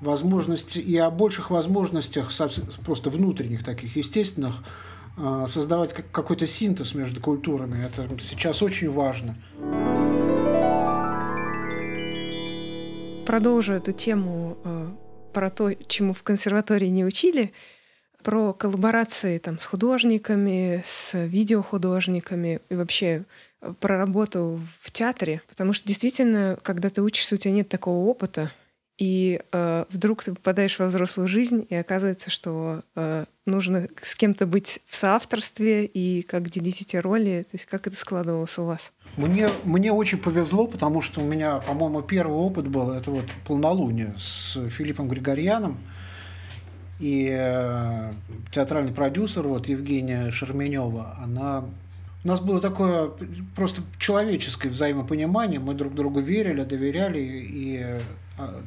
возможности, 0.02 0.80
и 0.80 0.98
о 0.98 1.12
больших 1.12 1.52
возможностях 1.52 2.32
просто 2.84 3.12
внутренних 3.12 3.64
таких 3.64 3.96
естественных 3.96 4.64
а, 5.16 5.46
создавать 5.48 5.94
какой-то 5.94 6.48
синтез 6.48 6.96
между 6.96 7.22
культурами. 7.22 7.86
Это 7.86 8.10
сейчас 8.20 8.64
очень 8.64 8.90
важно. 8.90 9.36
Продолжу 13.28 13.74
эту 13.74 13.92
тему 13.92 14.58
э, 14.64 14.88
про 15.32 15.52
то, 15.52 15.72
чему 15.88 16.14
в 16.14 16.24
консерватории 16.24 16.88
не 16.88 17.06
учили 17.06 17.54
про 18.22 18.54
коллаборации 18.54 19.38
там, 19.38 19.60
с 19.60 19.66
художниками, 19.66 20.82
с 20.86 21.18
видеохудожниками 21.18 22.62
и 22.70 22.76
вообще 22.76 23.26
э, 23.62 23.74
про 23.80 23.98
работу 23.98 24.60
в 24.82 24.92
театре, 24.92 25.42
потому 25.48 25.74
что 25.74 25.88
действительно, 25.88 26.58
когда 26.62 26.90
ты 26.90 27.02
учишься, 27.02 27.36
у 27.36 27.38
тебя 27.38 27.54
нет 27.54 27.70
такого 27.70 28.06
опыта, 28.06 28.52
и 29.02 29.42
э, 29.52 29.86
вдруг 29.90 30.24
ты 30.24 30.34
попадаешь 30.36 30.78
во 30.78 30.86
взрослую 30.86 31.28
жизнь, 31.28 31.66
и 31.68 31.76
оказывается, 31.76 32.30
что 32.30 32.84
э, 32.96 33.26
нужно 33.48 33.88
с 34.00 34.16
кем-то 34.16 34.46
быть 34.46 34.80
в 34.86 34.96
соавторстве, 34.96 35.86
и 35.86 36.22
как 36.22 36.50
делить 36.50 36.82
эти 36.82 36.98
роли, 36.98 37.48
то 37.50 37.56
есть 37.56 37.66
как 37.66 37.88
это 37.88 37.96
складывалось 37.96 38.60
у 38.60 38.66
вас? 38.66 38.94
Мне, 39.18 39.50
мне 39.64 39.92
очень 39.92 40.20
повезло, 40.20 40.68
потому 40.68 41.02
что 41.02 41.22
у 41.22 41.24
меня, 41.24 41.58
по-моему, 41.58 42.04
первый 42.04 42.38
опыт 42.38 42.68
был, 42.68 42.92
это 42.92 43.10
вот 43.10 43.26
полнолуние 43.48 44.14
с 44.20 44.70
Филиппом 44.70 45.08
Григорьяном, 45.10 45.80
и 47.02 47.36
э, 47.36 48.14
театральный 48.52 48.94
продюсер, 48.94 49.48
вот 49.48 49.68
Евгения 49.68 50.30
Шерменева, 50.30 51.18
она 51.22 51.66
у 52.24 52.28
нас 52.28 52.40
было 52.40 52.62
такое 52.62 53.10
просто 53.56 53.82
человеческое 53.98 54.70
взаимопонимание, 54.70 55.60
мы 55.60 55.74
друг 55.74 55.96
другу 55.96 56.20
верили, 56.20 56.64
доверяли 56.64 57.18
и 57.20 57.80
э, 57.82 58.00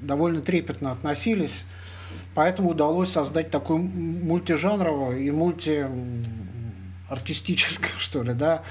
довольно 0.02 0.40
трепетно 0.40 0.90
относились, 0.90 1.64
поэтому 2.34 2.70
удалось 2.70 3.10
создать 3.10 3.52
такую 3.52 3.78
мультижанровую 3.78 5.20
и 5.20 5.30
мультиартистическую, 5.30 7.92
что 7.98 8.24
ли, 8.24 8.34
да, 8.34 8.64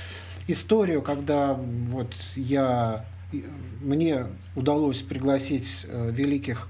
историю, 0.48 1.02
когда 1.02 1.54
вот 1.54 2.14
я, 2.36 3.06
мне 3.82 4.26
удалось 4.58 5.02
пригласить 5.02 5.86
э, 5.88 6.10
великих 6.12 6.68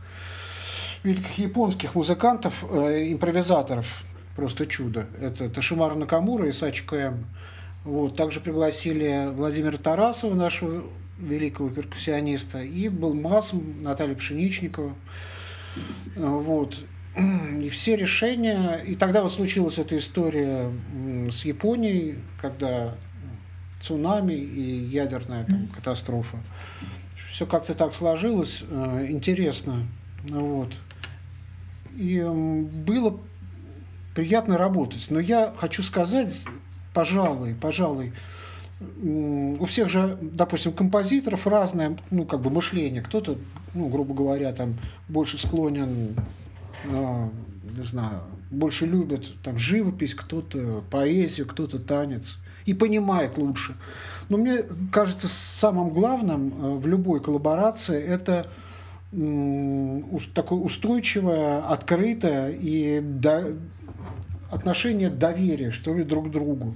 великих 1.03 1.37
японских 1.37 1.95
музыкантов, 1.95 2.63
э, 2.69 3.11
импровизаторов. 3.11 4.03
Просто 4.35 4.65
чудо. 4.65 5.07
Это 5.19 5.49
Ташимара 5.49 5.95
Накамура 5.95 6.47
и 6.47 6.51
Сачи 6.51 6.83
КМ. 6.85 7.25
Вот. 7.83 8.15
Также 8.15 8.39
пригласили 8.39 9.29
Владимира 9.31 9.77
Тарасова, 9.77 10.33
нашего 10.33 10.85
великого 11.19 11.69
перкуссиониста, 11.69 12.61
и 12.61 12.89
был 12.89 13.13
Мас, 13.13 13.51
Наталья 13.81 14.15
Пшеничникова. 14.15 14.95
Вот. 16.15 16.79
И 17.61 17.69
все 17.69 17.95
решения... 17.95 18.77
И 18.77 18.95
тогда 18.95 19.21
вот 19.21 19.31
случилась 19.31 19.77
эта 19.77 19.97
история 19.97 20.71
с 21.29 21.45
Японией, 21.45 22.17
когда 22.41 22.95
цунами 23.81 24.33
и 24.33 24.85
ядерная 24.85 25.43
там, 25.45 25.67
катастрофа. 25.67 26.37
Все 27.15 27.45
как-то 27.45 27.75
так 27.75 27.93
сложилось. 27.93 28.63
Э, 28.69 29.05
интересно. 29.09 29.85
Вот 30.23 30.73
и 31.95 32.21
было 32.23 33.17
приятно 34.15 34.57
работать. 34.57 35.07
Но 35.09 35.19
я 35.19 35.53
хочу 35.57 35.83
сказать, 35.83 36.45
пожалуй, 36.93 37.55
пожалуй, 37.55 38.13
у 39.01 39.65
всех 39.65 39.89
же, 39.89 40.17
допустим, 40.21 40.73
композиторов 40.73 41.47
разное, 41.47 41.97
ну, 42.11 42.25
как 42.25 42.41
бы 42.41 42.49
мышление. 42.49 43.01
Кто-то, 43.01 43.37
ну, 43.73 43.87
грубо 43.87 44.13
говоря, 44.13 44.51
там 44.53 44.77
больше 45.07 45.37
склонен, 45.37 46.15
э, 46.85 47.29
не 47.77 47.83
знаю, 47.83 48.21
больше 48.51 48.85
любит 48.85 49.41
там 49.41 49.57
живопись, 49.57 50.13
кто-то 50.15 50.83
поэзию, 50.89 51.47
кто-то 51.47 51.79
танец 51.79 52.37
и 52.65 52.73
понимает 52.73 53.37
лучше. 53.37 53.75
Но 54.29 54.37
мне 54.37 54.63
кажется, 54.91 55.27
самым 55.27 55.89
главным 55.89 56.47
э, 56.49 56.75
в 56.77 56.87
любой 56.87 57.21
коллаборации 57.21 58.01
это 58.01 58.45
такое 60.33 60.59
устойчивое, 60.59 61.65
открытое 61.67 62.51
и 62.51 62.99
до, 63.01 63.55
отношение 64.51 65.09
доверия, 65.09 65.71
что 65.71 65.93
ли, 65.93 66.03
друг 66.03 66.29
к 66.29 66.31
другу. 66.31 66.75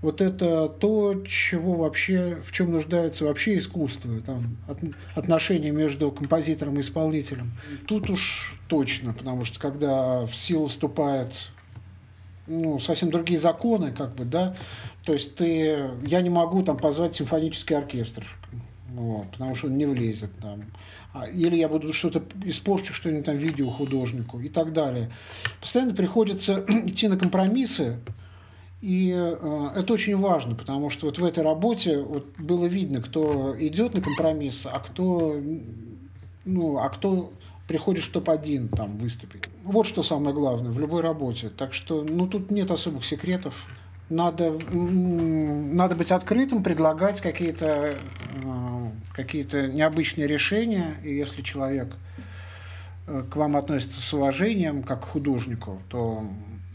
Вот 0.00 0.20
это 0.20 0.68
то, 0.68 1.22
чего 1.24 1.74
вообще, 1.74 2.38
в 2.44 2.52
чем 2.52 2.70
нуждается 2.70 3.24
вообще 3.24 3.58
искусство, 3.58 4.20
там, 4.20 4.56
от, 4.68 4.78
отношения 5.16 5.72
между 5.72 6.12
композитором 6.12 6.78
и 6.78 6.82
исполнителем. 6.82 7.52
Тут 7.88 8.08
уж 8.08 8.54
точно, 8.68 9.12
потому 9.12 9.44
что 9.44 9.58
когда 9.58 10.24
в 10.26 10.34
силу 10.36 10.68
вступает 10.68 11.50
ну, 12.46 12.78
совсем 12.78 13.10
другие 13.10 13.40
законы, 13.40 13.92
как 13.92 14.14
бы, 14.14 14.24
да, 14.24 14.56
то 15.04 15.12
есть 15.12 15.34
ты, 15.34 15.90
я 16.06 16.22
не 16.22 16.30
могу 16.30 16.62
там 16.62 16.76
позвать 16.76 17.16
симфонический 17.16 17.76
оркестр, 17.76 18.24
вот, 18.90 19.32
потому 19.32 19.56
что 19.56 19.66
он 19.66 19.76
не 19.76 19.86
влезет 19.86 20.30
там. 20.40 20.62
А, 21.12 21.26
или 21.26 21.56
я 21.56 21.68
буду 21.68 21.92
что-то 21.92 22.22
испорчу, 22.44 22.92
что-нибудь 22.92 23.24
там 23.24 23.36
видео 23.36 23.70
художнику 23.70 24.40
и 24.40 24.48
так 24.48 24.72
далее. 24.72 25.10
Постоянно 25.60 25.94
приходится 25.94 26.64
идти 26.68 27.08
на 27.08 27.16
компромиссы, 27.16 27.98
и 28.80 29.12
э, 29.12 29.70
это 29.74 29.92
очень 29.92 30.16
важно, 30.18 30.54
потому 30.54 30.90
что 30.90 31.06
вот 31.06 31.18
в 31.18 31.24
этой 31.24 31.42
работе 31.42 31.98
вот 31.98 32.26
было 32.38 32.66
видно, 32.66 33.00
кто 33.00 33.56
идет 33.58 33.94
на 33.94 34.00
компромисс, 34.00 34.66
а 34.66 34.78
кто, 34.78 35.40
ну, 36.44 36.78
а 36.78 36.88
кто 36.90 37.32
приходит, 37.66 38.04
чтобы 38.04 38.32
один 38.32 38.68
там 38.68 38.96
выступить. 38.98 39.44
Вот 39.64 39.86
что 39.86 40.02
самое 40.02 40.34
главное 40.34 40.70
в 40.70 40.78
любой 40.78 41.02
работе. 41.02 41.50
Так 41.50 41.72
что, 41.72 42.02
ну, 42.02 42.26
тут 42.26 42.50
нет 42.50 42.70
особых 42.70 43.04
секретов. 43.04 43.66
Надо, 44.10 44.58
надо 44.70 45.94
быть 45.94 46.10
открытым, 46.10 46.62
предлагать 46.62 47.20
какие-то 47.20 47.96
э, 48.34 48.90
какие 49.12 49.44
необычные 49.70 50.26
решения. 50.26 50.96
И 51.04 51.14
если 51.14 51.42
человек 51.42 51.88
э, 53.06 53.24
к 53.30 53.36
вам 53.36 53.56
относится 53.56 54.00
с 54.00 54.12
уважением, 54.14 54.82
как 54.82 55.02
к 55.02 55.04
художнику, 55.04 55.82
то 55.88 56.24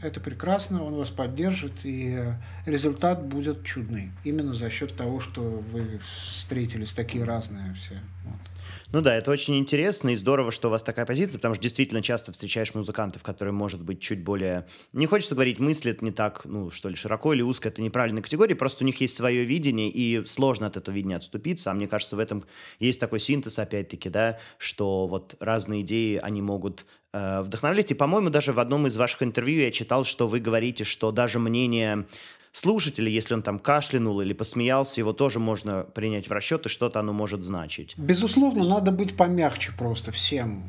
это 0.01 0.19
прекрасно, 0.19 0.83
он 0.83 0.95
вас 0.95 1.09
поддержит, 1.09 1.73
и 1.83 2.33
результат 2.65 3.25
будет 3.25 3.63
чудный. 3.63 4.11
Именно 4.23 4.53
за 4.53 4.69
счет 4.69 4.95
того, 4.95 5.19
что 5.19 5.41
вы 5.41 5.99
встретились 6.03 6.91
такие 6.91 7.23
разные 7.23 7.73
все. 7.73 7.95
Вот. 8.25 8.52
Ну 8.93 9.01
да, 9.01 9.15
это 9.15 9.31
очень 9.31 9.57
интересно 9.57 10.09
и 10.09 10.15
здорово, 10.15 10.51
что 10.51 10.67
у 10.67 10.71
вас 10.71 10.83
такая 10.83 11.07
позиция, 11.07 11.39
потому 11.39 11.55
что 11.55 11.63
действительно 11.63 12.03
часто 12.03 12.31
встречаешь 12.31 12.75
музыкантов, 12.75 13.23
которые, 13.23 13.51
может 13.51 13.81
быть, 13.81 13.99
чуть 13.99 14.23
более... 14.23 14.67
Не 14.93 15.07
хочется 15.07 15.33
говорить, 15.33 15.57
мыслят 15.57 16.03
не 16.03 16.11
так, 16.11 16.45
ну, 16.45 16.69
что 16.69 16.89
ли, 16.89 16.95
широко 16.95 17.33
или 17.33 17.41
узко, 17.41 17.69
это 17.69 17.81
неправильная 17.81 18.21
категория, 18.21 18.53
просто 18.53 18.83
у 18.83 18.85
них 18.85 19.01
есть 19.01 19.15
свое 19.15 19.45
видение, 19.45 19.89
и 19.89 20.23
сложно 20.27 20.67
от 20.67 20.77
этого 20.77 20.93
видения 20.93 21.15
отступиться, 21.15 21.71
а 21.71 21.73
мне 21.73 21.87
кажется, 21.87 22.15
в 22.15 22.19
этом 22.19 22.45
есть 22.77 22.99
такой 22.99 23.19
синтез, 23.19 23.57
опять-таки, 23.57 24.09
да, 24.09 24.37
что 24.59 25.07
вот 25.07 25.37
разные 25.39 25.81
идеи, 25.81 26.19
они 26.21 26.43
могут 26.43 26.85
э, 27.13 27.41
вдохновлять. 27.41 27.89
И, 27.89 27.95
по-моему, 27.95 28.29
даже 28.29 28.53
в 28.53 28.59
одном 28.59 28.85
из 28.85 28.95
ваших 28.95 29.23
интервью 29.23 29.61
я 29.61 29.71
читал, 29.71 30.05
что 30.05 30.27
вы 30.27 30.39
говорите, 30.39 30.83
что 30.83 31.11
даже 31.11 31.39
мнение 31.39 32.05
слушателя, 32.53 33.09
если 33.09 33.33
он 33.33 33.41
там 33.41 33.59
кашлянул 33.59 34.21
или 34.21 34.31
посмеялся, 34.31 35.01
его 35.01 35.11
тоже 35.11 35.39
можно 35.39 35.83
принять 35.83 36.29
в 36.29 36.31
расчет, 36.31 36.65
и 36.65 36.69
что-то 36.69 37.01
оно 37.01 37.11
может 37.11 37.41
значить. 37.41 37.95
Безусловно, 37.97 38.63
надо 38.63 38.91
быть 38.91 39.17
помягче 39.17 39.73
просто 39.77 40.11
всем. 40.11 40.63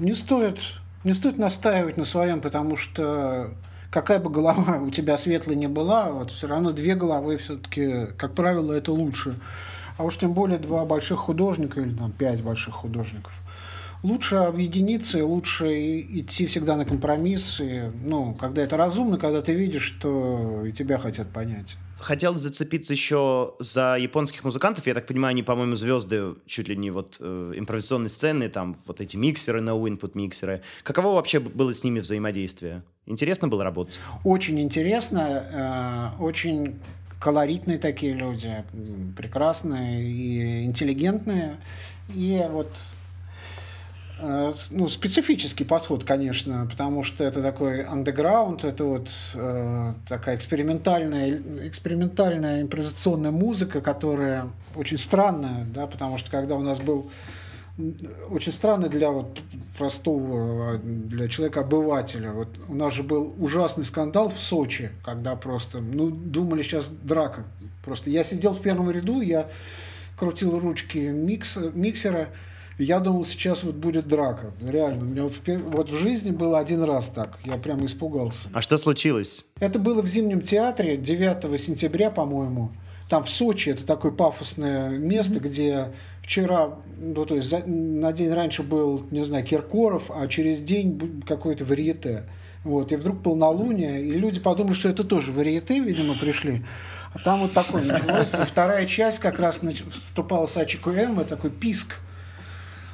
Не 0.00 0.14
стоит, 0.14 0.58
не 1.04 1.14
стоит 1.14 1.38
настаивать 1.38 1.96
на 1.96 2.04
своем, 2.04 2.40
потому 2.40 2.76
что 2.76 3.54
какая 3.90 4.18
бы 4.18 4.30
голова 4.30 4.78
у 4.78 4.90
тебя 4.90 5.16
светлая 5.18 5.56
не 5.56 5.68
была, 5.68 6.10
вот 6.10 6.30
все 6.30 6.48
равно 6.48 6.72
две 6.72 6.94
головы 6.94 7.36
все-таки, 7.36 8.06
как 8.16 8.34
правило, 8.34 8.72
это 8.72 8.92
лучше. 8.92 9.34
А 9.98 10.04
уж 10.04 10.16
тем 10.16 10.32
более 10.32 10.58
два 10.58 10.86
больших 10.86 11.18
художника 11.18 11.80
или 11.80 11.94
там 11.94 12.10
пять 12.10 12.42
больших 12.42 12.74
художников– 12.74 13.32
лучше 14.02 14.36
объединиться 14.36 15.18
и 15.18 15.22
лучше 15.22 16.00
идти 16.00 16.46
всегда 16.46 16.76
на 16.76 16.84
компромиссы. 16.84 17.92
Ну, 18.02 18.34
когда 18.34 18.62
это 18.62 18.76
разумно, 18.76 19.18
когда 19.18 19.42
ты 19.42 19.54
видишь, 19.54 19.82
что 19.82 20.64
и 20.64 20.72
тебя 20.72 20.98
хотят 20.98 21.30
понять. 21.30 21.76
Хотел 21.98 22.34
зацепиться 22.36 22.92
еще 22.92 23.54
за 23.58 23.96
японских 23.98 24.42
музыкантов. 24.44 24.86
Я 24.86 24.94
так 24.94 25.06
понимаю, 25.06 25.32
они, 25.32 25.42
по-моему, 25.42 25.74
звезды 25.74 26.34
чуть 26.46 26.68
ли 26.68 26.76
не 26.76 26.90
вот 26.90 27.18
э, 27.20 27.52
импровизационной 27.56 28.08
сцены, 28.08 28.48
там 28.48 28.74
вот 28.86 29.00
эти 29.02 29.16
миксеры, 29.16 29.60
no 29.60 29.82
input 29.84 30.12
миксеры. 30.14 30.62
Каково 30.82 31.14
вообще 31.14 31.40
было 31.40 31.74
с 31.74 31.84
ними 31.84 32.00
взаимодействие? 32.00 32.82
Интересно 33.04 33.48
было 33.48 33.64
работать? 33.64 33.98
Очень 34.24 34.60
интересно, 34.60 36.14
э, 36.18 36.22
очень 36.22 36.80
колоритные 37.20 37.78
такие 37.78 38.14
люди, 38.14 38.64
прекрасные 39.14 40.02
и 40.02 40.64
интеллигентные. 40.64 41.58
И 42.14 42.42
вот 42.50 42.70
ну, 44.70 44.88
специфический 44.88 45.64
подход, 45.64 46.04
конечно, 46.04 46.66
потому 46.70 47.02
что 47.02 47.24
это 47.24 47.42
такой 47.42 47.82
андеграунд, 47.82 48.64
это 48.64 48.84
вот 48.84 49.08
э, 49.34 49.92
такая 50.08 50.36
экспериментальная, 50.36 51.40
экспериментальная 51.62 52.62
импровизационная 52.62 53.30
музыка, 53.30 53.80
которая 53.80 54.50
очень 54.74 54.98
странная, 54.98 55.66
да, 55.74 55.86
потому 55.86 56.18
что 56.18 56.30
когда 56.30 56.56
у 56.56 56.62
нас 56.62 56.80
был 56.80 57.10
очень 58.30 58.52
странно 58.52 58.88
для 58.88 59.10
вот 59.10 59.40
простого, 59.78 60.78
для 60.78 61.28
человека-обывателя. 61.28 62.32
Вот 62.32 62.48
у 62.68 62.74
нас 62.74 62.92
же 62.92 63.02
был 63.02 63.34
ужасный 63.38 63.84
скандал 63.84 64.28
в 64.28 64.38
Сочи, 64.38 64.90
когда 65.04 65.36
просто, 65.36 65.80
ну, 65.80 66.10
думали, 66.10 66.62
сейчас 66.62 66.88
драка. 66.88 67.44
Просто 67.84 68.10
я 68.10 68.24
сидел 68.24 68.52
в 68.52 68.60
первом 68.60 68.90
ряду, 68.90 69.20
я 69.20 69.48
крутил 70.18 70.58
ручки 70.58 70.98
микс, 70.98 71.56
миксера, 71.56 72.28
я 72.84 73.00
думал, 73.00 73.24
сейчас 73.24 73.62
вот 73.62 73.74
будет 73.74 74.08
драка. 74.08 74.52
Реально, 74.60 75.02
у 75.02 75.06
меня 75.06 75.28
в, 75.28 75.40
вот 75.70 75.90
в 75.90 75.96
жизни 75.96 76.30
было 76.30 76.58
один 76.58 76.82
раз 76.82 77.08
так. 77.08 77.38
Я 77.44 77.56
прямо 77.56 77.86
испугался. 77.86 78.48
А 78.52 78.62
что 78.62 78.78
случилось? 78.78 79.44
Это 79.58 79.78
было 79.78 80.02
в 80.02 80.06
Зимнем 80.06 80.40
театре 80.40 80.96
9 80.96 81.60
сентября, 81.60 82.10
по-моему. 82.10 82.70
Там 83.08 83.24
в 83.24 83.30
Сочи, 83.30 83.70
это 83.70 83.84
такое 83.84 84.12
пафосное 84.12 84.90
место, 84.90 85.34
mm-hmm. 85.34 85.40
где 85.40 85.92
вчера, 86.22 86.78
ну 86.98 87.26
то 87.26 87.34
есть 87.34 87.50
за, 87.50 87.58
на 87.66 88.12
день 88.12 88.32
раньше 88.32 88.62
был, 88.62 89.04
не 89.10 89.24
знаю, 89.24 89.44
Киркоров, 89.44 90.10
а 90.10 90.26
через 90.28 90.62
день 90.62 91.22
какой-то 91.26 91.64
варьете. 91.64 92.24
Вот, 92.62 92.92
и 92.92 92.96
вдруг 92.96 93.22
полнолуние, 93.22 94.04
и 94.04 94.12
люди 94.12 94.38
подумали, 94.38 94.74
что 94.74 94.88
это 94.88 95.02
тоже 95.02 95.32
варьете, 95.32 95.80
видимо, 95.80 96.14
пришли. 96.14 96.64
А 97.12 97.18
там 97.18 97.40
вот 97.40 97.52
такое 97.52 97.82
началось. 97.82 98.32
И 98.34 98.46
вторая 98.46 98.86
часть 98.86 99.18
как 99.18 99.38
раз 99.38 99.60
вступала 100.02 100.46
с 100.46 100.56
Ачику 100.56 100.90
М, 100.90 101.24
такой 101.24 101.50
писк 101.50 101.96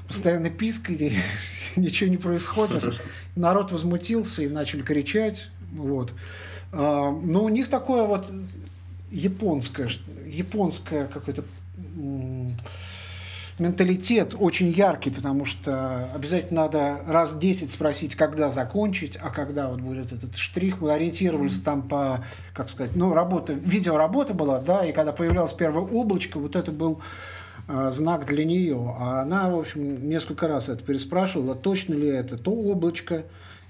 постоянно 0.07 0.51
писк, 0.51 0.91
и 0.91 1.13
ничего 1.77 2.11
не 2.11 2.17
происходит. 2.17 3.01
Народ 3.37 3.73
возмутился 3.73 4.43
и 4.43 4.49
начали 4.49 4.83
кричать. 4.83 5.49
Вот. 5.73 6.13
А, 6.73 7.11
но 7.11 7.45
у 7.45 7.49
них 7.49 7.69
такое 7.69 8.05
вот 8.05 8.31
японское, 9.11 9.89
японское 10.27 11.07
какое-то 11.07 11.45
менталитет 13.59 14.35
очень 14.39 14.71
яркий, 14.71 15.11
потому 15.11 15.47
что 15.47 16.11
обязательно 16.15 16.63
надо 16.63 17.01
раз 17.07 17.37
10 17.37 17.71
спросить, 17.71 18.15
когда 18.15 18.51
закончить, 18.51 19.17
а 19.17 19.31
когда 19.31 19.69
вот 19.69 19.81
будет 19.81 20.13
этот 20.13 20.37
штрих. 20.37 20.81
Мы 20.81 20.93
ориентировались 20.93 21.61
там 21.61 21.83
по, 21.83 22.25
как 22.53 22.69
сказать, 22.69 22.95
ну, 22.97 23.15
работа, 23.15 23.55
видеоработа 23.55 24.35
была, 24.35 24.61
да, 24.61 24.85
и 24.85 24.93
когда 24.93 25.13
появлялось 25.13 25.53
первое 25.53 25.85
облачко, 25.85 26.39
вот 26.39 26.55
это 26.55 26.71
был 26.71 27.01
знак 27.69 28.27
для 28.27 28.45
нее. 28.45 28.95
А 28.99 29.23
она, 29.23 29.51
в 29.51 29.59
общем, 29.59 30.09
несколько 30.09 30.49
раз 30.49 30.69
это 30.69 30.83
переспрашивала, 30.83 31.55
точно 31.55 31.95
ли 31.95 32.09
это 32.09 32.39
то 32.39 32.53
облачко, 32.53 33.25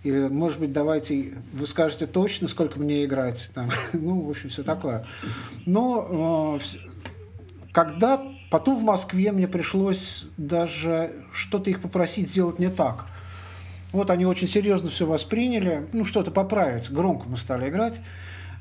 или, 0.06 0.28
может 0.28 0.60
быть, 0.60 0.72
давайте, 0.72 1.32
вы 1.52 1.66
скажете 1.66 2.06
точно, 2.06 2.46
сколько 2.46 2.78
мне 2.78 3.04
играть. 3.04 3.50
Там. 3.54 3.70
Ну, 3.92 4.20
в 4.20 4.30
общем, 4.30 4.50
все 4.50 4.62
такое. 4.62 5.04
Но 5.64 6.58
э, 6.60 6.64
когда 7.72 8.22
потом 8.50 8.76
в 8.76 8.82
Москве 8.82 9.32
мне 9.32 9.48
пришлось 9.48 10.26
даже 10.36 11.12
что-то 11.32 11.70
их 11.70 11.80
попросить 11.80 12.30
сделать 12.30 12.58
не 12.60 12.68
так. 12.68 13.06
Вот 13.92 14.10
они 14.10 14.26
очень 14.26 14.48
серьезно 14.48 14.90
все 14.90 15.06
восприняли, 15.06 15.86
ну, 15.92 16.04
что-то 16.04 16.30
поправить. 16.30 16.90
Громко 16.92 17.28
мы 17.28 17.36
стали 17.36 17.68
играть. 17.68 18.00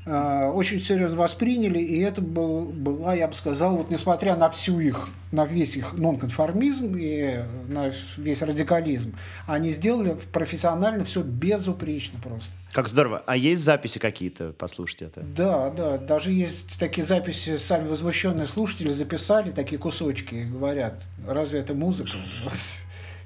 Э, 0.06 0.52
очень 0.54 0.82
серьезно 0.82 1.18
восприняли, 1.18 1.80
и 1.80 2.00
это 2.00 2.22
был, 2.22 2.66
была, 2.66 3.16
я 3.16 3.28
бы 3.28 3.34
сказал, 3.34 3.78
вот 3.78 3.90
несмотря 3.90 4.36
на 4.36 4.52
всю 4.52 4.80
их, 4.80 5.10
на 5.32 5.46
весь 5.46 5.76
их 5.76 5.94
нонконформизм 5.94 6.96
и 6.96 7.44
на 7.68 7.92
весь 8.18 8.42
радикализм, 8.44 9.18
они 9.48 9.72
сделали 9.72 10.16
профессионально 10.32 11.06
все 11.06 11.24
безупречно 11.24 12.20
просто. 12.22 12.52
Как 12.72 12.88
здорово. 12.88 13.24
А 13.26 13.36
есть 13.36 13.64
записи 13.64 13.98
какие-то? 13.98 14.54
Послушайте 14.56 15.06
это. 15.06 15.22
Да, 15.22 15.72
да. 15.72 15.98
Даже 15.98 16.32
есть 16.32 16.78
такие 16.78 17.04
записи, 17.04 17.58
сами 17.58 17.88
возмущенные 17.88 18.48
слушатели 18.48 18.90
записали 18.90 19.50
такие 19.50 19.80
кусочки 19.80 20.36
и 20.36 20.44
говорят, 20.44 21.02
разве 21.26 21.62
это 21.62 21.74
музыка? 21.74 22.12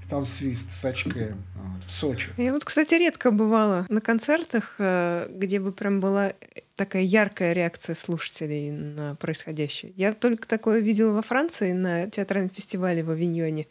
Там 0.09 0.25
свист 0.25 0.71
с 0.71 0.83
очкаем 0.83 1.43
вот, 1.55 1.83
в 1.85 1.91
Сочи. 1.91 2.29
Я 2.37 2.51
вот, 2.51 2.65
кстати, 2.65 2.95
редко 2.95 3.31
бывала 3.31 3.85
на 3.89 4.01
концертах, 4.01 4.75
э, 4.79 5.29
где 5.29 5.59
бы 5.59 5.71
прям 5.71 5.99
была 5.99 6.33
такая 6.75 7.03
яркая 7.03 7.53
реакция 7.53 7.93
слушателей 7.93 8.71
на 8.71 9.15
происходящее. 9.15 9.93
Я 9.95 10.13
только 10.13 10.47
такое 10.47 10.79
видела 10.79 11.11
во 11.11 11.21
Франции 11.21 11.73
на 11.73 12.09
театральном 12.09 12.49
фестивале 12.49 13.03
в 13.03 13.11
Авиньоне. 13.11 13.67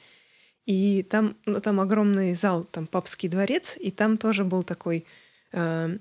И 0.65 1.03
там, 1.03 1.37
ну, 1.47 1.61
там 1.61 1.81
огромный 1.81 2.35
зал, 2.35 2.65
там 2.65 2.87
Папский 2.87 3.29
дворец, 3.29 3.77
и 3.81 3.91
там 3.91 4.17
тоже 4.17 4.45
был 4.45 4.63
такой 4.63 5.07
э, 5.53 5.97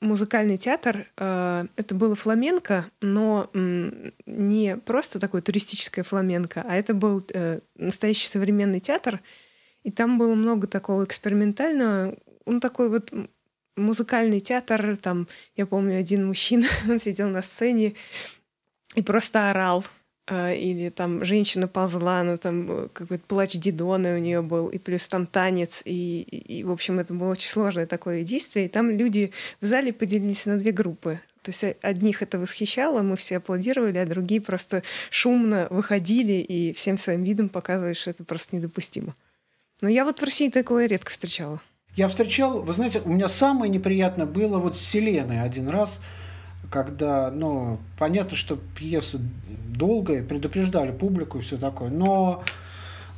музыкальный 0.00 0.56
театр. 0.56 1.06
Э, 1.18 1.66
это 1.76 1.94
было 1.94 2.14
фламенко, 2.14 2.86
но 3.02 3.50
м, 3.52 4.14
не 4.24 4.76
просто 4.76 5.18
такое 5.18 5.42
туристическое 5.42 6.04
фламенко, 6.04 6.64
а 6.66 6.76
это 6.76 6.94
был 6.94 7.22
э, 7.34 7.60
настоящий 7.76 8.28
современный 8.28 8.80
театр— 8.80 9.20
и 9.86 9.92
там 9.92 10.18
было 10.18 10.34
много 10.34 10.66
такого 10.66 11.04
экспериментального. 11.04 12.16
Он 12.44 12.58
такой 12.58 12.88
вот 12.88 13.12
музыкальный 13.76 14.40
театр. 14.40 14.96
Там, 14.96 15.28
я 15.54 15.64
помню, 15.64 16.00
один 16.00 16.26
мужчина, 16.26 16.66
он 16.90 16.98
сидел 16.98 17.28
на 17.28 17.40
сцене 17.40 17.94
и 18.96 19.02
просто 19.02 19.48
орал. 19.48 19.84
А, 20.26 20.52
или 20.52 20.88
там 20.88 21.24
женщина 21.24 21.68
ползла, 21.68 22.22
она 22.22 22.36
там 22.36 22.66
э, 22.68 22.88
какой-то 22.92 23.22
плач 23.28 23.52
Дидоны 23.52 24.16
у 24.16 24.18
нее 24.18 24.42
был, 24.42 24.66
и 24.66 24.78
плюс 24.78 25.06
там 25.06 25.24
танец, 25.24 25.82
и, 25.84 26.22
и, 26.22 26.64
в 26.64 26.72
общем, 26.72 26.98
это 26.98 27.14
было 27.14 27.30
очень 27.30 27.48
сложное 27.48 27.86
такое 27.86 28.24
действие. 28.24 28.66
И 28.66 28.68
там 28.68 28.90
люди 28.90 29.30
в 29.60 29.66
зале 29.66 29.92
поделились 29.92 30.46
на 30.46 30.58
две 30.58 30.72
группы. 30.72 31.20
То 31.42 31.52
есть 31.52 31.76
одних 31.80 32.22
это 32.22 32.40
восхищало, 32.40 33.02
мы 33.02 33.14
все 33.14 33.36
аплодировали, 33.36 33.98
а 33.98 34.04
другие 34.04 34.40
просто 34.40 34.82
шумно 35.10 35.68
выходили 35.70 36.32
и 36.32 36.72
всем 36.72 36.98
своим 36.98 37.22
видом 37.22 37.48
показывали, 37.48 37.92
что 37.92 38.10
это 38.10 38.24
просто 38.24 38.56
недопустимо. 38.56 39.14
Но 39.82 39.88
я 39.88 40.04
вот 40.04 40.20
в 40.20 40.24
России 40.24 40.48
такое 40.48 40.86
редко 40.86 41.10
встречала. 41.10 41.60
Я 41.96 42.08
встречал, 42.08 42.62
вы 42.62 42.72
знаете, 42.72 43.00
у 43.04 43.08
меня 43.10 43.28
самое 43.28 43.70
неприятное 43.70 44.26
было 44.26 44.58
вот 44.58 44.76
с 44.76 44.80
Селеной 44.80 45.42
один 45.42 45.68
раз. 45.68 46.00
когда, 46.70 47.30
ну, 47.30 47.78
понятно, 47.98 48.36
что 48.36 48.56
пьеса 48.56 49.18
долгая, 49.68 50.22
предупреждали 50.22 50.90
публику 50.90 51.38
и 51.38 51.40
все 51.40 51.56
такое, 51.58 51.90
но 51.90 52.42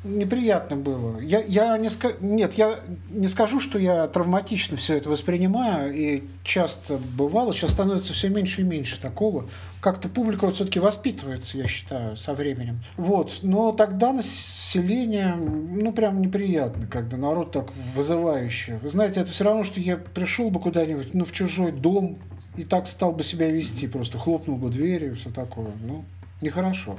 неприятно 0.04 0.76
было. 0.76 1.18
Я, 1.20 1.40
я 1.40 1.76
не 1.78 1.88
ска... 1.88 2.12
Нет, 2.20 2.54
я 2.54 2.80
не 3.10 3.28
скажу, 3.28 3.60
что 3.60 3.78
я 3.78 4.06
травматично 4.08 4.76
все 4.76 4.96
это 4.96 5.10
воспринимаю, 5.10 5.94
и 5.94 6.24
часто 6.44 6.98
бывало, 6.98 7.52
сейчас 7.52 7.72
становится 7.72 8.12
все 8.12 8.28
меньше 8.28 8.62
и 8.62 8.64
меньше 8.64 9.00
такого. 9.00 9.46
Как-то 9.80 10.08
публика 10.08 10.46
вот 10.46 10.54
все-таки 10.54 10.80
воспитывается, 10.80 11.56
я 11.58 11.66
считаю, 11.66 12.16
со 12.16 12.34
временем. 12.34 12.80
Вот, 12.96 13.38
но 13.42 13.72
тогда 13.72 14.12
население, 14.12 15.34
ну, 15.36 15.92
прям 15.92 16.20
неприятно, 16.20 16.86
когда 16.86 17.16
народ 17.16 17.52
так 17.52 17.68
вызывающий. 17.94 18.74
Вы 18.82 18.88
знаете, 18.88 19.20
это 19.20 19.32
все 19.32 19.44
равно, 19.44 19.64
что 19.64 19.80
я 19.80 19.96
пришел 19.96 20.50
бы 20.50 20.60
куда-нибудь, 20.60 21.14
ну, 21.14 21.24
в 21.24 21.32
чужой 21.32 21.72
дом, 21.72 22.18
и 22.56 22.64
так 22.64 22.88
стал 22.88 23.12
бы 23.12 23.22
себя 23.22 23.50
вести, 23.50 23.86
просто 23.86 24.18
хлопнул 24.18 24.56
бы 24.56 24.68
дверью, 24.68 25.14
все 25.14 25.30
такое. 25.30 25.70
Ну, 25.80 26.04
нехорошо. 26.40 26.98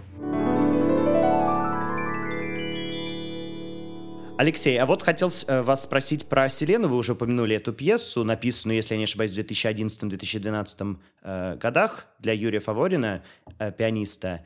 Алексей, 4.40 4.78
а 4.78 4.86
вот 4.86 5.04
хотел 5.04 5.34
э, 5.48 5.62
вас 5.64 5.84
спросить 5.84 6.26
про 6.26 6.48
Селену. 6.48 6.88
Вы 6.88 6.96
уже 6.96 7.12
упомянули 7.12 7.58
эту 7.58 7.74
пьесу, 7.74 8.24
написанную, 8.24 8.78
если 8.78 8.94
я 8.94 8.98
не 8.98 9.04
ошибаюсь, 9.04 9.34
в 9.34 9.38
2011-2012 9.38 10.98
э, 11.24 11.58
годах 11.58 12.08
для 12.20 12.32
Юрия 12.32 12.62
Фаворина, 12.62 13.22
э, 13.58 13.74
пианиста. 13.74 14.46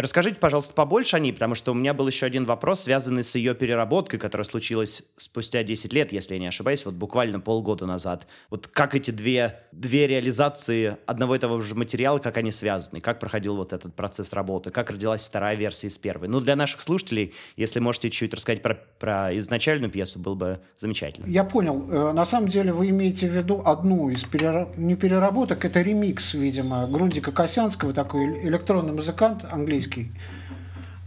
Расскажите, 0.00 0.36
пожалуйста, 0.36 0.74
побольше 0.74 1.16
о 1.16 1.18
ней, 1.18 1.32
потому 1.32 1.56
что 1.56 1.72
у 1.72 1.74
меня 1.74 1.92
был 1.92 2.06
еще 2.06 2.24
один 2.24 2.44
вопрос, 2.44 2.82
связанный 2.82 3.24
с 3.24 3.34
ее 3.34 3.52
переработкой, 3.52 4.20
которая 4.20 4.44
случилась 4.44 5.02
спустя 5.16 5.64
10 5.64 5.92
лет, 5.92 6.12
если 6.12 6.34
я 6.34 6.40
не 6.40 6.46
ошибаюсь, 6.46 6.84
вот 6.84 6.94
буквально 6.94 7.40
полгода 7.40 7.84
назад. 7.84 8.28
Вот 8.48 8.68
как 8.68 8.94
эти 8.94 9.10
две, 9.10 9.64
две 9.72 10.06
реализации 10.06 10.98
одного 11.06 11.34
и 11.34 11.40
того 11.40 11.60
же 11.62 11.74
материала, 11.74 12.18
как 12.18 12.36
они 12.36 12.52
связаны, 12.52 13.00
как 13.00 13.18
проходил 13.18 13.56
вот 13.56 13.72
этот 13.72 13.92
процесс 13.96 14.32
работы, 14.32 14.70
как 14.70 14.88
родилась 14.90 15.26
вторая 15.26 15.56
версия 15.56 15.88
из 15.88 15.98
первой. 15.98 16.28
Ну, 16.28 16.40
для 16.40 16.54
наших 16.54 16.80
слушателей, 16.80 17.34
если 17.56 17.80
можете 17.80 18.08
чуть-чуть 18.10 18.34
рассказать 18.34 18.62
про, 18.62 18.78
про 19.00 19.36
изначальную 19.36 19.90
пьесу, 19.90 20.20
было 20.20 20.36
бы 20.36 20.60
замечательно. 20.78 21.26
Я 21.26 21.42
понял. 21.42 21.84
Э, 21.90 22.12
на 22.12 22.24
самом 22.24 22.46
деле 22.46 22.72
вы 22.72 22.90
имеете 22.90 23.28
в 23.28 23.34
виду 23.34 23.62
одну 23.64 24.10
из 24.10 24.22
перераб... 24.22 24.76
не 24.76 24.94
переработок, 24.94 25.64
это 25.64 25.82
ремикс, 25.82 26.34
видимо, 26.34 26.86
Грундика 26.86 27.32
Косянского, 27.32 27.92
такой 27.92 28.46
электронный 28.46 28.92
музыкант 28.92 29.44
английский, 29.50 29.87
английский. 29.88 30.12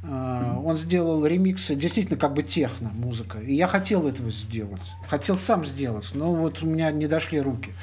А, 0.04 0.60
он 0.64 0.78
сделал 0.78 1.26
ремиксы, 1.26 1.76
действительно 1.76 2.18
как 2.18 2.34
бы 2.34 2.44
техно 2.44 2.90
музыка. 2.94 3.40
И 3.40 3.54
я 3.54 3.68
хотел 3.68 4.08
этого 4.08 4.32
сделать. 4.32 4.82
Хотел 5.08 5.38
сам 5.38 5.66
сделать, 5.66 6.10
но 6.14 6.34
вот 6.34 6.64
у 6.64 6.66
меня 6.66 6.92
не 6.92 7.08
дошли 7.08 7.40
руки. 7.40 7.74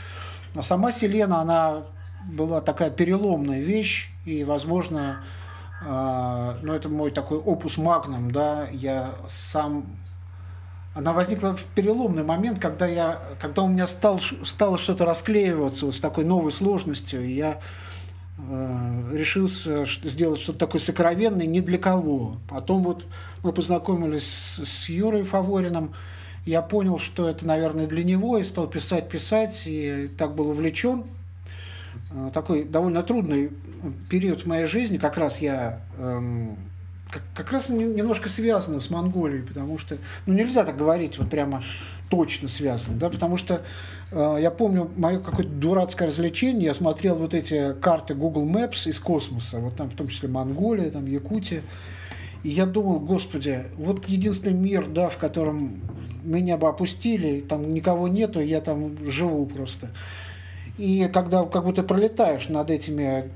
А 0.54 0.62
сама 0.62 0.92
Селена, 0.92 1.40
она 1.40 1.84
была 2.30 2.60
такая 2.60 2.90
переломная 2.90 3.60
вещь, 3.60 4.10
и, 4.24 4.44
возможно, 4.44 5.22
а, 5.86 6.58
ну, 6.62 6.72
это 6.72 6.88
мой 6.88 7.10
такой 7.10 7.38
опус 7.38 7.78
магнум, 7.78 8.30
да, 8.30 8.68
я 8.72 9.14
сам... 9.28 9.86
Она 10.94 11.12
возникла 11.12 11.54
в 11.54 11.62
переломный 11.76 12.24
момент, 12.24 12.58
когда, 12.58 12.84
я, 12.84 13.22
когда 13.38 13.62
у 13.62 13.68
меня 13.68 13.86
стал, 13.86 14.20
стало 14.42 14.78
что-то 14.78 15.04
расклеиваться 15.04 15.86
вот 15.86 15.94
с 15.94 16.00
такой 16.00 16.24
новой 16.24 16.50
сложностью, 16.50 17.24
и 17.24 17.34
я 17.34 17.60
Э, 18.40 19.10
решился 19.14 19.84
сделать 20.04 20.40
что-то 20.40 20.60
такое 20.60 20.80
сокровенное 20.80 21.46
ни 21.46 21.58
для 21.58 21.76
кого. 21.76 22.36
Потом 22.48 22.84
вот 22.84 23.04
мы 23.42 23.52
познакомились 23.52 24.56
с 24.62 24.88
Юрой 24.88 25.24
Фавориным, 25.24 25.92
я 26.46 26.62
понял, 26.62 26.98
что 26.98 27.28
это, 27.28 27.44
наверное, 27.44 27.88
для 27.88 28.04
него, 28.04 28.38
и 28.38 28.44
стал 28.44 28.68
писать, 28.68 29.08
писать, 29.08 29.64
и 29.66 30.08
так 30.16 30.36
был 30.36 30.50
увлечен. 30.50 31.04
Э, 32.12 32.30
такой 32.32 32.62
довольно 32.64 33.02
трудный 33.02 33.50
период 34.08 34.42
в 34.42 34.46
моей 34.46 34.66
жизни, 34.66 34.98
как 34.98 35.16
раз 35.16 35.40
я 35.40 35.80
эм, 35.98 36.56
как, 37.10 37.22
как 37.34 37.52
раз 37.52 37.68
немножко 37.68 38.28
связано 38.28 38.80
с 38.80 38.90
Монголией, 38.90 39.42
потому 39.42 39.78
что, 39.78 39.98
ну, 40.26 40.34
нельзя 40.34 40.64
так 40.64 40.76
говорить 40.76 41.18
вот 41.18 41.30
прямо 41.30 41.62
точно 42.10 42.48
связано, 42.48 42.98
да, 42.98 43.10
потому 43.10 43.36
что 43.36 43.62
э, 44.10 44.38
я 44.40 44.50
помню 44.50 44.90
мое 44.96 45.20
какое-то 45.20 45.50
дурацкое 45.52 46.08
развлечение, 46.08 46.66
я 46.66 46.74
смотрел 46.74 47.16
вот 47.16 47.34
эти 47.34 47.74
карты 47.74 48.14
Google 48.14 48.46
Maps 48.46 48.88
из 48.88 48.98
космоса, 48.98 49.58
вот 49.58 49.76
там 49.76 49.90
в 49.90 49.94
том 49.94 50.08
числе 50.08 50.28
Монголия, 50.28 50.90
там 50.90 51.06
Якутия, 51.06 51.62
и 52.44 52.50
я 52.50 52.66
думал, 52.66 53.00
господи, 53.00 53.64
вот 53.76 54.06
единственный 54.08 54.54
мир, 54.54 54.86
да, 54.86 55.08
в 55.08 55.16
котором 55.18 55.80
меня 56.22 56.56
бы 56.56 56.68
опустили, 56.68 57.40
там 57.40 57.74
никого 57.74 58.08
нету, 58.08 58.40
я 58.40 58.60
там 58.60 58.96
живу 59.06 59.46
просто. 59.46 59.88
И 60.76 61.10
когда 61.12 61.44
как 61.44 61.64
будто 61.64 61.82
пролетаешь 61.82 62.48
над 62.48 62.70
этими 62.70 63.30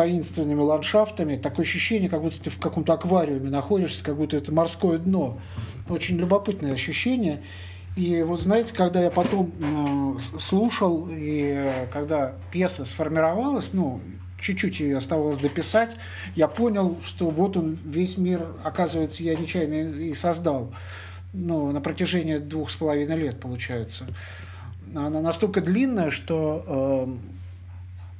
таинственными 0.00 0.62
ландшафтами, 0.62 1.36
такое 1.36 1.66
ощущение, 1.66 2.08
как 2.08 2.22
будто 2.22 2.42
ты 2.42 2.48
в 2.48 2.58
каком-то 2.58 2.94
аквариуме 2.94 3.50
находишься, 3.50 4.02
как 4.02 4.16
будто 4.16 4.34
это 4.34 4.50
морское 4.50 4.96
дно. 4.96 5.38
Очень 5.90 6.16
любопытное 6.16 6.72
ощущение. 6.72 7.42
И 7.96 8.22
вот 8.22 8.40
знаете, 8.40 8.72
когда 8.72 9.02
я 9.02 9.10
потом 9.10 9.52
э, 9.60 10.38
слушал, 10.38 11.06
и 11.10 11.70
когда 11.92 12.32
пьеса 12.50 12.86
сформировалась, 12.86 13.74
ну, 13.74 14.00
чуть-чуть 14.40 14.80
ее 14.80 14.96
оставалось 14.96 15.36
дописать, 15.36 15.98
я 16.34 16.48
понял, 16.48 16.96
что 17.04 17.28
вот 17.28 17.58
он, 17.58 17.76
весь 17.84 18.16
мир, 18.16 18.46
оказывается, 18.64 19.22
я 19.22 19.36
нечаянно 19.36 20.00
и 20.00 20.14
создал. 20.14 20.72
Ну, 21.34 21.72
на 21.72 21.82
протяжении 21.82 22.38
двух 22.38 22.70
с 22.70 22.76
половиной 22.76 23.18
лет, 23.18 23.38
получается. 23.38 24.06
Она 24.94 25.20
настолько 25.20 25.60
длинная, 25.60 26.10
что 26.10 26.64
э, 26.66 27.39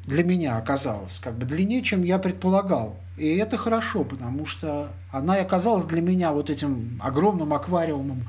для 0.04 0.24
меня 0.24 0.56
оказалась 0.56 1.18
как 1.22 1.34
бы 1.34 1.46
длиннее, 1.46 1.82
чем 1.82 2.02
я 2.02 2.18
предполагал. 2.18 2.96
И 3.16 3.36
это 3.36 3.56
хорошо, 3.58 4.04
потому 4.04 4.46
что 4.46 4.90
она 5.10 5.38
и 5.38 5.42
оказалась 5.42 5.84
для 5.84 6.00
меня 6.00 6.32
вот 6.32 6.50
этим 6.50 7.00
огромным 7.02 7.52
аквариумом 7.52 8.26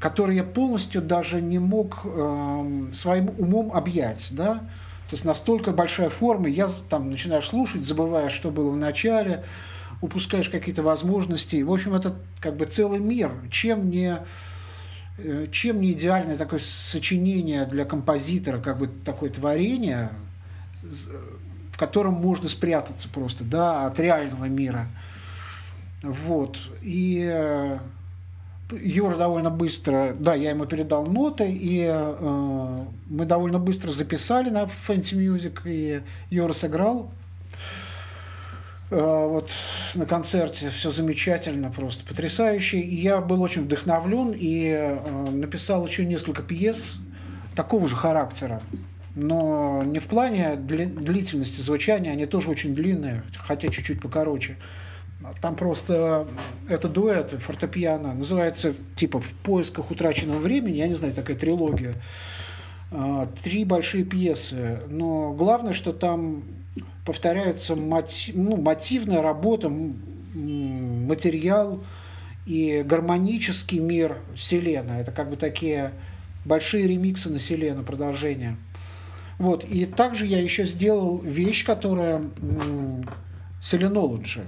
который 0.00 0.36
я 0.36 0.44
полностью 0.44 1.02
даже 1.02 1.40
не 1.40 1.58
мог 1.58 2.02
э, 2.04 2.88
своим 2.92 3.30
умом 3.38 3.72
объять, 3.72 4.28
да, 4.30 4.60
то 5.08 5.14
есть 5.14 5.24
настолько 5.24 5.72
большая 5.72 6.10
форма, 6.10 6.48
я 6.48 6.68
там 6.90 7.10
начинаешь 7.10 7.48
слушать, 7.48 7.82
забывая, 7.82 8.28
что 8.28 8.50
было 8.50 8.70
в 8.70 8.76
начале, 8.76 9.42
упускаешь 10.02 10.50
какие-то 10.50 10.82
возможности. 10.82 11.62
В 11.62 11.72
общем, 11.72 11.94
это 11.94 12.14
как 12.40 12.56
бы 12.56 12.66
целый 12.66 12.98
мир. 12.98 13.32
Чем 13.50 13.88
не, 13.88 14.18
э, 15.16 15.46
чем 15.50 15.80
не 15.80 15.92
идеальное 15.92 16.36
такое 16.36 16.60
сочинение 16.62 17.64
для 17.64 17.86
композитора, 17.86 18.60
как 18.60 18.78
бы 18.78 18.88
такое 18.88 19.30
творение, 19.30 20.10
в 20.82 21.78
котором 21.78 22.14
можно 22.14 22.48
спрятаться 22.48 23.08
просто, 23.08 23.44
да, 23.44 23.86
от 23.86 23.98
реального 24.00 24.46
мира. 24.46 24.88
Вот. 26.02 26.58
И 26.82 27.28
э, 27.30 27.78
Юра 28.70 29.16
довольно 29.16 29.50
быстро, 29.50 30.14
да, 30.18 30.34
я 30.34 30.50
ему 30.50 30.66
передал 30.66 31.06
ноты, 31.06 31.50
и 31.50 31.86
э, 31.88 32.84
мы 33.08 33.24
довольно 33.24 33.58
быстро 33.58 33.92
записали 33.92 34.50
на 34.50 34.64
Fancy 34.64 35.14
Music, 35.14 35.60
и 35.64 36.02
Юра 36.30 36.52
сыграл. 36.52 37.10
Э, 38.90 39.26
вот 39.28 39.50
на 39.94 40.06
концерте 40.06 40.70
все 40.70 40.90
замечательно, 40.90 41.70
просто 41.70 42.04
потрясающе. 42.04 42.80
И 42.80 42.96
я 42.96 43.20
был 43.20 43.42
очень 43.42 43.64
вдохновлен 43.64 44.34
и 44.36 44.68
э, 44.68 45.30
написал 45.30 45.86
еще 45.86 46.04
несколько 46.04 46.42
пьес 46.42 46.96
такого 47.54 47.88
же 47.88 47.96
характера. 47.96 48.62
Но 49.20 49.82
не 49.84 49.98
в 49.98 50.06
плане 50.06 50.54
длительности 50.54 51.60
звучания, 51.60 52.12
они 52.12 52.26
тоже 52.26 52.50
очень 52.50 52.72
длинные, 52.72 53.24
хотя 53.36 53.68
чуть-чуть 53.68 54.00
покороче. 54.00 54.56
Там 55.42 55.56
просто 55.56 56.28
это 56.68 56.88
дуэт 56.88 57.32
фортепиано. 57.32 58.14
Называется 58.14 58.74
типа 58.96 59.18
«В 59.20 59.32
поисках 59.32 59.90
утраченного 59.90 60.38
времени». 60.38 60.76
Я 60.76 60.86
не 60.86 60.94
знаю, 60.94 61.14
такая 61.14 61.36
трилогия. 61.36 61.94
А, 62.92 63.26
три 63.42 63.64
большие 63.64 64.04
пьесы. 64.04 64.78
Но 64.88 65.32
главное, 65.32 65.72
что 65.72 65.92
там 65.92 66.44
повторяется 67.04 67.74
мотив, 67.74 68.36
ну, 68.36 68.56
мотивная 68.56 69.20
работа, 69.20 69.68
материал 70.32 71.82
и 72.46 72.84
гармонический 72.86 73.80
мир 73.80 74.18
Вселенной. 74.36 75.00
Это 75.00 75.10
как 75.10 75.28
бы 75.28 75.34
такие 75.34 75.90
большие 76.44 76.86
ремиксы 76.86 77.28
на 77.30 77.38
Вселенную, 77.38 77.84
продолжение. 77.84 78.56
Вот. 79.38 79.64
И 79.64 79.86
также 79.86 80.26
я 80.26 80.42
еще 80.42 80.64
сделал 80.64 81.18
вещь, 81.18 81.64
которая 81.64 82.22
Селенологи 83.62 84.42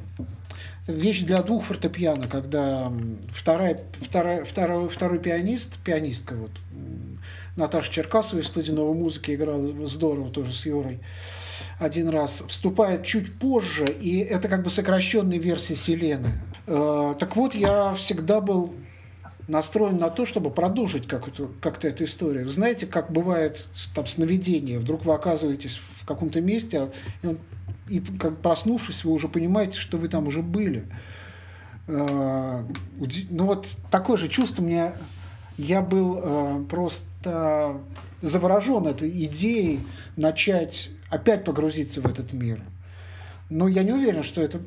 вещь 0.87 1.21
для 1.21 1.43
двух 1.43 1.65
фортепиано, 1.65 2.27
когда 2.27 2.93
вторая, 3.33 3.85
вторая, 4.01 4.45
второй, 4.45 4.89
второй 4.89 5.19
пианист, 5.19 5.79
пианистка, 5.79 6.35
вот, 6.35 6.51
Наташа 7.57 7.93
Черкасова 7.93 8.41
из 8.41 8.47
студии 8.47 8.73
новой 8.73 8.97
музыки 8.97 9.35
играла 9.35 9.87
здорово 9.87 10.31
тоже 10.31 10.53
с 10.53 10.67
Юрой 10.67 11.01
один 11.81 12.11
раз, 12.11 12.45
вступает 12.47 13.05
чуть 13.05 13.39
позже, 13.39 13.87
и 13.87 14.19
это 14.19 14.49
как 14.49 14.63
бы 14.63 14.71
сокращенная 14.71 15.39
версия 15.39 15.75
Селены. 15.75 16.33
Э, 16.67 17.15
так 17.19 17.37
вот, 17.37 17.55
я 17.55 17.95
всегда 17.95 18.43
был 18.43 18.75
настроен 19.51 19.97
на 19.99 20.11
то, 20.11 20.25
чтобы 20.25 20.51
продолжить 20.51 21.07
как-то, 21.07 21.51
как-то 21.61 21.89
эту 21.89 22.05
историю. 22.05 22.49
Знаете, 22.49 22.87
как 22.87 23.13
бывает 23.13 23.67
там 23.95 24.07
сновидение, 24.07 24.79
вдруг 24.79 25.05
вы 25.05 25.15
оказываетесь 25.15 25.81
в 25.97 26.07
каком-то 26.07 26.41
месте, 26.41 26.91
и, 27.23 27.27
он, 27.27 27.39
и 27.89 28.01
как 28.01 28.39
проснувшись, 28.39 29.05
вы 29.05 29.13
уже 29.13 29.29
понимаете, 29.29 29.77
что 29.77 29.99
вы 29.99 30.09
там 30.09 30.27
уже 30.27 30.43
были. 30.43 30.85
Э, 31.89 32.65
ну 33.31 33.47
вот 33.47 33.67
такое 33.91 34.17
же 34.17 34.29
чувство 34.29 34.63
мне... 34.63 34.93
Я 35.59 35.83
был 35.83 36.21
э, 36.23 36.65
просто 36.71 37.81
заворожен 38.23 38.87
этой 38.87 39.11
идеей 39.27 39.81
начать 40.17 40.89
опять 41.11 41.45
погрузиться 41.45 42.01
в 42.01 42.07
этот 42.07 42.33
мир. 42.33 42.63
Но 43.51 43.69
я 43.69 43.83
не 43.83 43.93
уверен, 43.93 44.23
что 44.23 44.41
это 44.41 44.61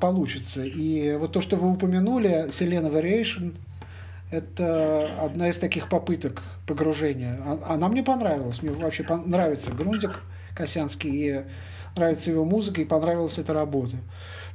получится. 0.00 0.64
И 0.64 1.16
вот 1.16 1.32
то, 1.32 1.40
что 1.40 1.56
вы 1.56 1.70
упомянули, 1.70 2.48
Selena 2.48 2.92
Variation, 2.92 3.54
это 4.30 5.22
одна 5.22 5.48
из 5.48 5.58
таких 5.58 5.88
попыток 5.88 6.42
погружения. 6.66 7.40
А, 7.44 7.74
она 7.74 7.88
мне 7.88 8.02
понравилась. 8.02 8.62
Мне 8.62 8.72
вообще 8.72 9.04
нравится 9.24 9.72
Грундик 9.72 10.22
Косянский, 10.54 11.10
и 11.10 11.44
нравится 11.96 12.30
его 12.30 12.44
музыка, 12.44 12.80
и 12.80 12.84
понравилась 12.84 13.38
эта 13.38 13.52
работа. 13.52 13.96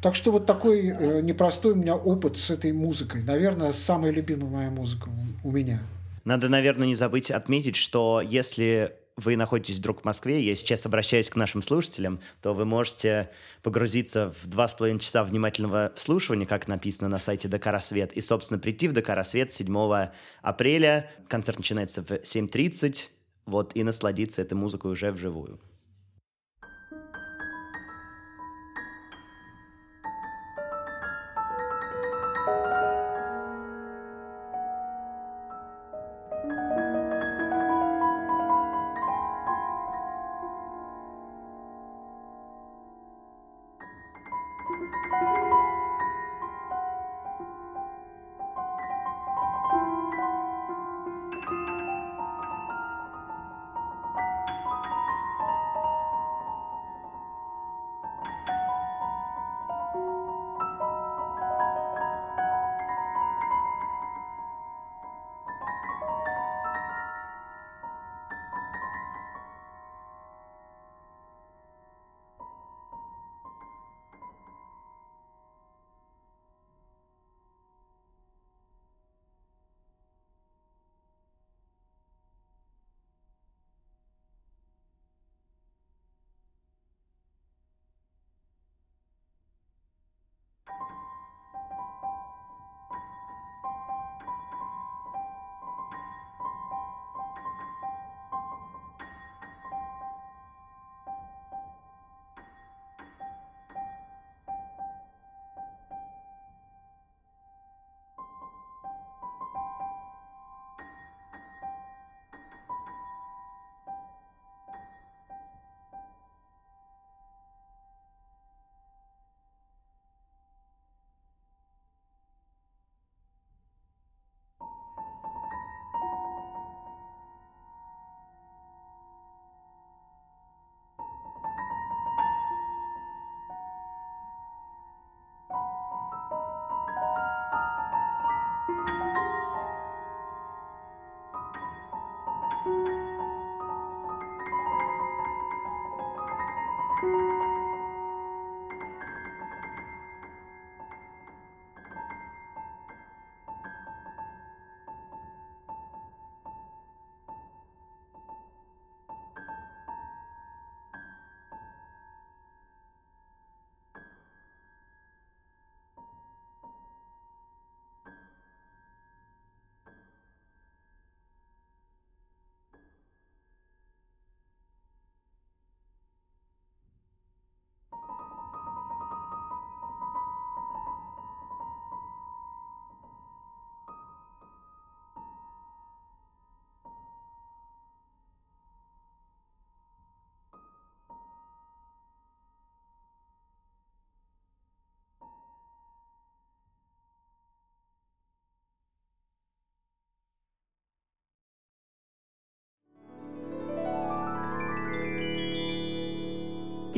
Так 0.02 0.16
что 0.16 0.32
вот 0.32 0.46
такой 0.46 0.88
э, 0.88 1.22
непростой 1.22 1.74
у 1.74 1.76
меня 1.76 1.96
опыт 1.96 2.38
с 2.38 2.50
этой 2.50 2.72
музыкой. 2.72 3.24
Наверное, 3.24 3.72
самая 3.72 4.12
любимая 4.12 4.50
моя 4.50 4.70
музыка 4.70 5.10
у 5.44 5.52
меня. 5.52 5.82
Надо, 6.26 6.50
наверное, 6.50 6.88
не 6.88 6.96
забыть 6.96 7.32
отметить, 7.32 7.76
что 7.76 8.22
если 8.22 8.94
вы 9.20 9.36
находитесь 9.36 9.78
вдруг 9.78 10.02
в 10.02 10.06
Москве, 10.06 10.42
я 10.42 10.56
сейчас 10.56 10.86
обращаюсь 10.86 11.30
к 11.30 11.36
нашим 11.36 11.62
слушателям, 11.62 12.20
то 12.42 12.54
вы 12.54 12.66
можете 12.66 13.30
погрузиться 13.62 14.34
в 14.42 14.48
два 14.48 14.68
с 14.68 14.74
половиной 14.74 15.00
часа 15.00 15.24
внимательного 15.24 15.92
вслушивания, 15.96 16.46
как 16.46 16.68
написано 16.68 17.10
на 17.10 17.20
сайте 17.20 17.48
ДК 17.48 17.68
«Рассвет», 17.68 18.14
и, 18.14 18.22
собственно, 18.22 18.60
прийти 18.60 18.88
в 18.88 18.94
ДК 18.94 19.10
«Рассвет» 19.10 19.52
7 19.52 20.10
апреля. 20.42 21.12
Концерт 21.28 21.58
начинается 21.58 22.02
в 22.02 22.12
7.30, 22.12 23.08
вот, 23.46 23.76
и 23.76 23.84
насладиться 23.84 24.42
этой 24.42 24.54
музыкой 24.54 24.92
уже 24.92 25.12
вживую. 25.12 25.60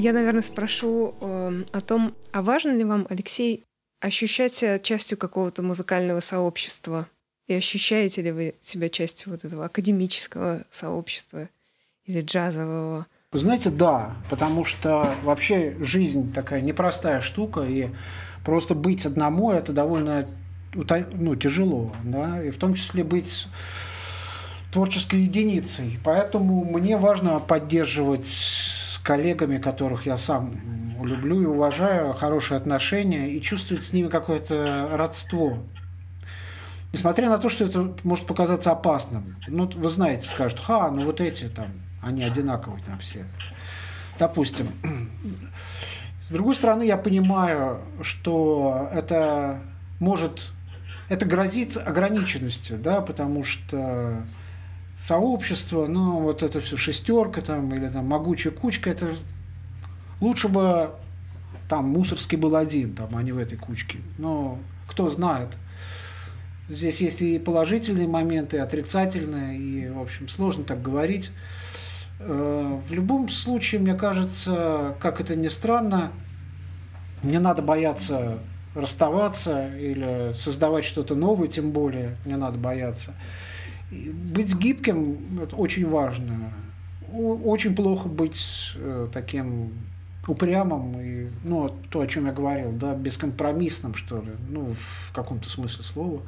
Я, 0.01 0.13
наверное, 0.13 0.41
спрошу 0.41 1.13
э, 1.21 1.63
о 1.71 1.79
том, 1.79 2.15
а 2.31 2.41
важно 2.41 2.71
ли 2.71 2.83
вам, 2.83 3.05
Алексей, 3.11 3.63
ощущать 3.99 4.55
себя 4.55 4.79
частью 4.79 5.15
какого-то 5.15 5.61
музыкального 5.61 6.21
сообщества? 6.21 7.07
И 7.45 7.53
ощущаете 7.53 8.23
ли 8.23 8.31
вы 8.31 8.55
себя 8.61 8.89
частью 8.89 9.31
вот 9.31 9.45
этого 9.45 9.65
академического 9.65 10.65
сообщества 10.71 11.49
или 12.05 12.21
джазового? 12.21 13.05
Вы 13.31 13.39
знаете, 13.39 13.69
да, 13.69 14.15
потому 14.31 14.65
что 14.65 15.13
вообще 15.21 15.77
жизнь 15.81 16.33
такая 16.33 16.61
непростая 16.61 17.21
штука, 17.21 17.61
и 17.61 17.89
просто 18.43 18.73
быть 18.73 19.05
одному 19.05 19.51
это 19.51 19.71
довольно 19.71 20.27
ну, 20.73 21.35
тяжело, 21.35 21.93
да, 22.03 22.43
и 22.43 22.49
в 22.49 22.57
том 22.57 22.73
числе 22.73 23.03
быть 23.03 23.45
творческой 24.73 25.19
единицей. 25.19 25.99
Поэтому 26.03 26.65
мне 26.65 26.97
важно 26.97 27.37
поддерживать 27.37 28.25
коллегами, 29.03 29.57
которых 29.57 30.05
я 30.05 30.17
сам 30.17 30.53
люблю 31.03 31.41
и 31.41 31.45
уважаю, 31.45 32.13
хорошие 32.13 32.57
отношения 32.57 33.31
и 33.31 33.41
чувствовать 33.41 33.83
с 33.83 33.93
ними 33.93 34.07
какое-то 34.07 34.89
родство. 34.91 35.57
Несмотря 36.93 37.29
на 37.29 37.37
то, 37.37 37.49
что 37.49 37.65
это 37.65 37.95
может 38.03 38.27
показаться 38.27 38.71
опасным. 38.71 39.37
Ну, 39.47 39.69
вы 39.73 39.89
знаете, 39.89 40.27
скажут, 40.27 40.59
ха, 40.59 40.91
ну 40.91 41.05
вот 41.05 41.21
эти 41.21 41.45
там, 41.45 41.67
они 42.01 42.23
одинаковые 42.23 42.83
там 42.83 42.99
все. 42.99 43.25
Допустим. 44.19 44.69
С 46.25 46.31
другой 46.31 46.55
стороны, 46.55 46.83
я 46.83 46.97
понимаю, 46.97 47.81
что 48.01 48.89
это 48.93 49.61
может 49.99 50.51
это 51.11 51.25
грозит 51.25 51.75
ограниченностью, 51.75 52.77
да, 52.77 53.01
потому 53.01 53.43
что 53.43 54.23
сообщество, 55.01 55.87
ну, 55.87 56.19
вот 56.19 56.43
это 56.43 56.61
все 56.61 56.77
шестерка 56.77 57.41
там 57.41 57.73
или 57.73 57.89
там 57.89 58.05
могучая 58.05 58.53
кучка, 58.53 58.91
это 58.91 59.15
лучше 60.19 60.47
бы 60.47 60.91
там 61.67 61.89
Мусорский 61.89 62.37
был 62.37 62.55
один, 62.55 62.93
там, 62.93 63.15
а 63.15 63.23
не 63.23 63.31
в 63.31 63.37
этой 63.37 63.57
кучке. 63.57 63.99
Но 64.17 64.59
кто 64.87 65.09
знает. 65.09 65.49
Здесь 66.69 67.01
есть 67.01 67.21
и 67.21 67.39
положительные 67.39 68.07
моменты, 68.07 68.57
и 68.57 68.59
отрицательные, 68.59 69.57
и, 69.57 69.89
в 69.89 69.99
общем, 69.99 70.27
сложно 70.27 70.63
так 70.63 70.81
говорить. 70.81 71.31
Э, 72.19 72.79
в 72.87 72.93
любом 72.93 73.27
случае, 73.27 73.81
мне 73.81 73.95
кажется, 73.95 74.95
как 74.99 75.19
это 75.19 75.35
ни 75.35 75.47
странно, 75.47 76.11
не 77.23 77.39
надо 77.39 77.61
бояться 77.61 78.39
расставаться 78.75 79.75
или 79.75 80.33
создавать 80.35 80.85
что-то 80.85 81.15
новое, 81.15 81.47
тем 81.47 81.71
более 81.71 82.15
не 82.25 82.37
надо 82.37 82.57
бояться. 82.57 83.13
Быть 83.91 84.55
гибким– 84.55 85.39
это 85.43 85.55
очень 85.55 85.87
важно. 85.87 86.51
Очень 87.11 87.75
плохо 87.75 88.07
быть 88.07 88.71
э, 88.75 89.09
таким 89.11 89.73
упрямым 90.27 90.99
и, 91.01 91.27
ну, 91.43 91.75
то, 91.89 91.99
о 91.99 92.07
чем 92.07 92.27
я 92.27 92.31
говорил, 92.31 92.71
да, 92.71 92.95
бескомпромиссным, 92.95 93.95
что 93.95 94.21
ли, 94.21 94.31
ну, 94.49 94.75
в 94.75 95.11
каком-то 95.13 95.49
смысле 95.49 95.83
слова. 95.83 96.21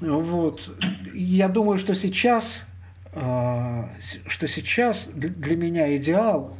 Вот. 0.00 0.74
Я 1.12 1.48
думаю, 1.48 1.78
что 1.78 1.94
сейчас, 1.94 2.66
э, 3.12 3.84
что 4.26 4.48
сейчас 4.48 5.08
для 5.14 5.56
меня 5.56 5.94
идеал 5.96 6.56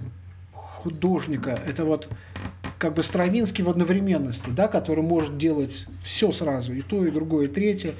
художника– 0.52 1.58
это 1.66 1.86
вот 1.86 2.10
как 2.84 2.92
бы 2.92 3.02
Стравинский 3.02 3.64
в 3.64 3.70
одновременности, 3.70 4.50
да, 4.50 4.68
который 4.68 5.02
может 5.02 5.38
делать 5.38 5.86
все 6.02 6.32
сразу, 6.32 6.74
и 6.74 6.82
то, 6.82 7.06
и 7.06 7.10
другое, 7.10 7.46
и 7.46 7.48
третье. 7.48 7.94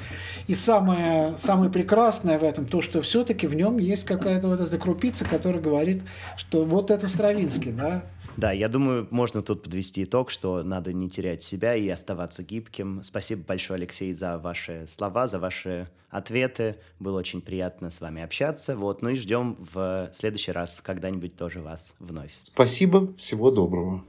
И 0.47 0.55
самое, 0.55 1.39
самое 1.39 1.71
прекрасное 1.71 2.39
в 2.39 2.45
этом, 2.45 2.67
то, 2.67 2.83
что 2.83 3.01
все-таки 3.01 3.47
в 3.47 3.55
нем 3.55 3.79
есть 3.79 4.05
какая-то 4.05 4.47
вот 4.47 4.61
эта 4.61 4.77
крупица, 4.77 5.25
которая 5.25 5.63
говорит, 5.63 6.03
что 6.37 6.67
вот 6.67 6.91
это 6.91 7.09
Стравинский, 7.09 7.73
да, 7.73 8.05
да, 8.37 8.51
я 8.51 8.69
думаю, 8.69 9.07
можно 9.11 9.43
тут 9.43 9.63
подвести 9.63 10.05
итог, 10.05 10.31
что 10.31 10.63
надо 10.65 10.93
не 10.93 11.09
терять 11.09 11.43
себя 11.43 11.77
и 11.77 11.89
оставаться 11.89 12.43
гибким. 12.43 13.03
Спасибо 13.05 13.45
большое, 13.47 13.79
Алексей, 13.79 14.13
за 14.13 14.39
ваши 14.39 14.87
слова, 14.89 15.29
за 15.29 15.39
ваши 15.39 15.89
ответы. 16.11 16.77
Было 16.99 17.19
очень 17.19 17.41
приятно 17.41 17.91
с 17.91 18.01
вами 18.01 18.23
общаться. 18.23 18.77
Вот, 18.77 19.03
ну 19.03 19.11
и 19.11 19.17
ждем 19.17 19.57
в 19.73 20.11
следующий 20.13 20.53
раз 20.53 20.81
когда-нибудь 20.81 21.37
тоже 21.37 21.61
вас 21.61 21.95
вновь. 22.01 22.33
Спасибо, 22.43 23.15
всего 23.15 23.51
доброго. 23.51 24.05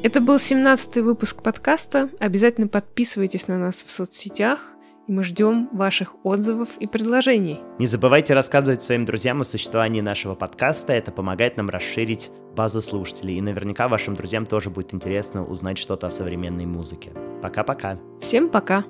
Это 0.00 0.20
был 0.20 0.36
17-й 0.36 1.02
выпуск 1.02 1.42
подкаста. 1.42 2.08
Обязательно 2.20 2.68
подписывайтесь 2.68 3.48
на 3.48 3.58
нас 3.58 3.82
в 3.82 3.90
соцсетях, 3.90 4.74
и 5.08 5.12
мы 5.12 5.24
ждем 5.24 5.68
ваших 5.72 6.14
отзывов 6.24 6.68
и 6.78 6.86
предложений. 6.86 7.58
Не 7.80 7.88
забывайте 7.88 8.32
рассказывать 8.32 8.80
своим 8.80 9.04
друзьям 9.04 9.40
о 9.40 9.44
существовании 9.44 10.00
нашего 10.00 10.36
подкаста. 10.36 10.92
Это 10.92 11.10
помогает 11.10 11.56
нам 11.56 11.68
расширить 11.68 12.30
базу 12.54 12.80
слушателей. 12.80 13.38
И 13.38 13.40
наверняка 13.40 13.88
вашим 13.88 14.14
друзьям 14.14 14.46
тоже 14.46 14.70
будет 14.70 14.94
интересно 14.94 15.44
узнать 15.44 15.78
что-то 15.78 16.06
о 16.06 16.10
современной 16.12 16.66
музыке. 16.66 17.10
Пока-пока. 17.42 17.98
Всем 18.20 18.50
пока. 18.50 18.84